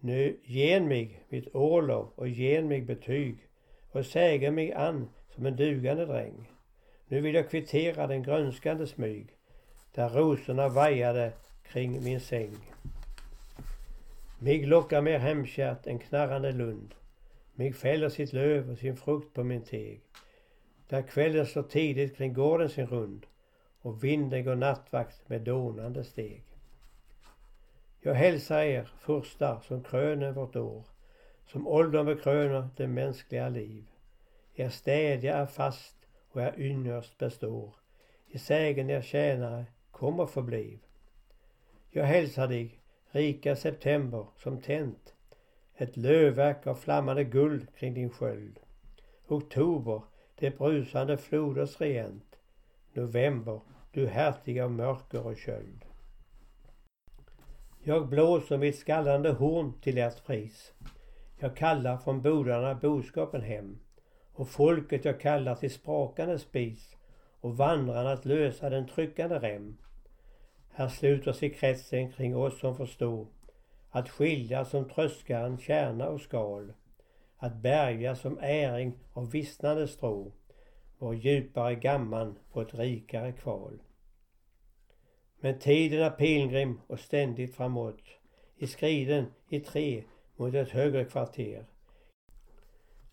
Nu 0.00 0.40
gen 0.44 0.88
mig 0.88 1.24
mitt 1.28 1.54
årlov 1.54 2.12
och 2.14 2.28
gen 2.28 2.68
mig 2.68 2.82
betyg 2.82 3.48
och 3.92 4.06
säger 4.06 4.50
mig 4.50 4.72
an 4.72 5.08
som 5.28 5.46
en 5.46 5.56
dugande 5.56 6.06
dräng. 6.06 6.50
Nu 7.08 7.20
vill 7.20 7.34
jag 7.34 7.50
kvittera 7.50 8.06
den 8.06 8.22
grönskande 8.22 8.86
smyg 8.86 9.36
där 9.94 10.08
rosorna 10.08 10.68
vajade 10.68 11.32
kring 11.62 12.04
min 12.04 12.20
säng. 12.20 12.56
Mig 14.38 14.66
lockar 14.66 15.02
mer 15.02 15.18
hemkärt 15.18 15.86
än 15.86 15.98
knarrande 15.98 16.52
lund. 16.52 16.94
Mig 17.54 17.72
fäller 17.72 18.08
sitt 18.08 18.32
löv 18.32 18.70
och 18.70 18.78
sin 18.78 18.96
frukt 18.96 19.34
på 19.34 19.44
min 19.44 19.62
teg. 19.62 20.00
Där 20.88 21.02
kvällen 21.02 21.46
slår 21.46 21.62
tidigt 21.62 22.16
kring 22.16 22.32
gården 22.32 22.68
sin 22.68 22.86
rund 22.86 23.26
och 23.82 24.04
vinden 24.04 24.44
går 24.44 24.54
nattvakt 24.54 25.28
med 25.28 25.40
dånande 25.40 26.04
steg. 26.04 26.44
Jag 28.00 28.14
hälsar 28.14 28.62
er 28.62 28.90
furstar 28.98 29.60
som 29.60 29.82
kröner 29.82 30.32
vårt 30.32 30.56
år, 30.56 30.84
som 31.46 31.66
åldern 31.66 32.06
bekröner 32.06 32.68
det 32.76 32.86
mänskliga 32.86 33.48
liv. 33.48 33.84
Er 34.54 34.68
städja 34.68 35.36
är 35.36 35.46
fast 35.46 35.96
och 36.30 36.42
er 36.42 36.54
ynnest 36.58 37.18
består. 37.18 37.74
I 38.28 38.38
sägen 38.38 38.90
er 38.90 39.02
tjänare 39.02 39.66
kom 40.02 40.20
och 40.20 40.30
förbliv. 40.30 40.78
Jag 41.90 42.04
hälsar 42.04 42.48
dig, 42.48 42.78
rika 43.10 43.56
september, 43.56 44.26
som 44.36 44.60
tänt 44.60 45.14
ett 45.74 45.96
lövverk 45.96 46.66
av 46.66 46.74
flammande 46.74 47.24
guld 47.24 47.66
kring 47.76 47.94
din 47.94 48.10
sköld. 48.10 48.60
Oktober, 49.28 50.02
det 50.38 50.58
brusande 50.58 51.16
floders 51.16 51.80
regent. 51.80 52.36
November, 52.92 53.60
du 53.92 54.06
härtig 54.06 54.60
av 54.60 54.72
mörker 54.72 55.26
och 55.26 55.36
köld. 55.36 55.84
Jag 57.82 58.08
blåser 58.08 58.58
mitt 58.58 58.78
skallande 58.78 59.30
horn 59.30 59.80
till 59.80 59.98
ert 59.98 60.18
fris. 60.18 60.72
Jag 61.38 61.56
kallar 61.56 61.96
från 61.96 62.22
bodarna 62.22 62.74
boskapen 62.74 63.42
hem 63.42 63.78
och 64.32 64.48
folket 64.48 65.04
jag 65.04 65.20
kallar 65.20 65.54
till 65.54 65.74
sprakande 65.74 66.38
spis 66.38 66.96
och 67.40 67.56
vandrarna 67.56 68.12
att 68.12 68.24
lösa 68.24 68.70
den 68.70 68.88
tryckande 68.88 69.38
rem. 69.38 69.76
Här 70.74 70.88
sluter 70.88 71.32
sig 71.32 71.50
kretsen 71.50 72.12
kring 72.12 72.36
oss 72.36 72.60
som 72.60 72.76
förstår 72.76 73.26
att 73.90 74.08
skilja 74.08 74.64
som 74.64 74.88
tröskan 74.88 75.58
kärna 75.58 76.08
och 76.08 76.20
skal, 76.20 76.72
att 77.36 77.56
bärga 77.56 78.16
som 78.16 78.38
äring 78.40 78.92
av 79.12 79.30
vissnande 79.30 79.88
strå, 79.88 80.32
vår 80.98 81.14
djupare 81.14 81.74
gamman 81.74 82.38
på 82.52 82.60
ett 82.60 82.74
rikare 82.74 83.32
kval. 83.32 83.82
Men 85.40 85.58
tiden 85.58 86.02
är 86.02 86.10
pilgrim 86.10 86.80
och 86.86 87.00
ständigt 87.00 87.56
framåt, 87.56 88.02
i 88.56 88.66
skriden 88.66 89.26
i 89.48 89.60
tre 89.60 90.04
mot 90.36 90.54
ett 90.54 90.70
högre 90.70 91.04
kvarter. 91.04 91.66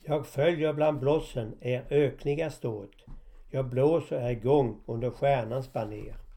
Jag 0.01 0.27
följer 0.27 0.73
bland 0.73 0.99
blossen 0.99 1.57
er 1.61 1.85
ökniga 1.89 2.49
ståt, 2.49 3.05
jag 3.49 3.69
blåser 3.69 4.21
er 4.21 4.29
igång 4.29 4.81
under 4.85 5.09
stjärnans 5.09 5.73
baner. 5.73 6.28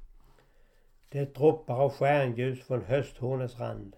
Det 1.12 1.34
droppar 1.34 1.76
av 1.76 1.90
stjärnljus 1.90 2.62
från 2.62 2.82
hösthornets 2.82 3.60
rand. 3.60 3.96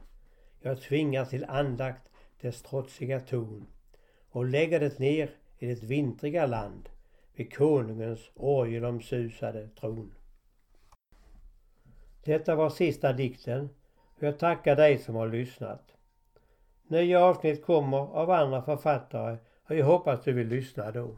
Jag 0.61 0.81
tvingar 0.81 1.24
till 1.24 1.44
andakt 1.44 2.11
dess 2.40 2.62
trotsiga 2.62 3.20
ton 3.20 3.66
och 4.31 4.44
lägger 4.44 4.81
det 4.81 4.98
ner 4.98 5.31
i 5.59 5.66
det 5.66 5.83
vintriga 5.83 6.46
land 6.46 6.88
vid 7.35 7.57
konungens 7.57 8.31
orgelomsusade 8.35 9.68
tron. 9.68 10.14
Detta 12.24 12.55
var 12.55 12.70
sista 12.70 13.12
dikten 13.12 13.68
och 14.16 14.22
jag 14.22 14.38
tackar 14.38 14.77
dig 14.77 14.98
som 14.98 15.14
har 15.14 15.29
lyssnat. 15.29 15.96
Nya 16.88 17.20
avsnitt 17.20 17.64
kommer 17.64 17.98
av 17.98 18.31
andra 18.31 18.62
författare 18.62 19.37
och 19.68 19.74
jag 19.77 19.87
hoppas 19.87 20.24
du 20.24 20.33
vill 20.33 20.48
lyssna 20.48 20.90
då. 20.90 21.16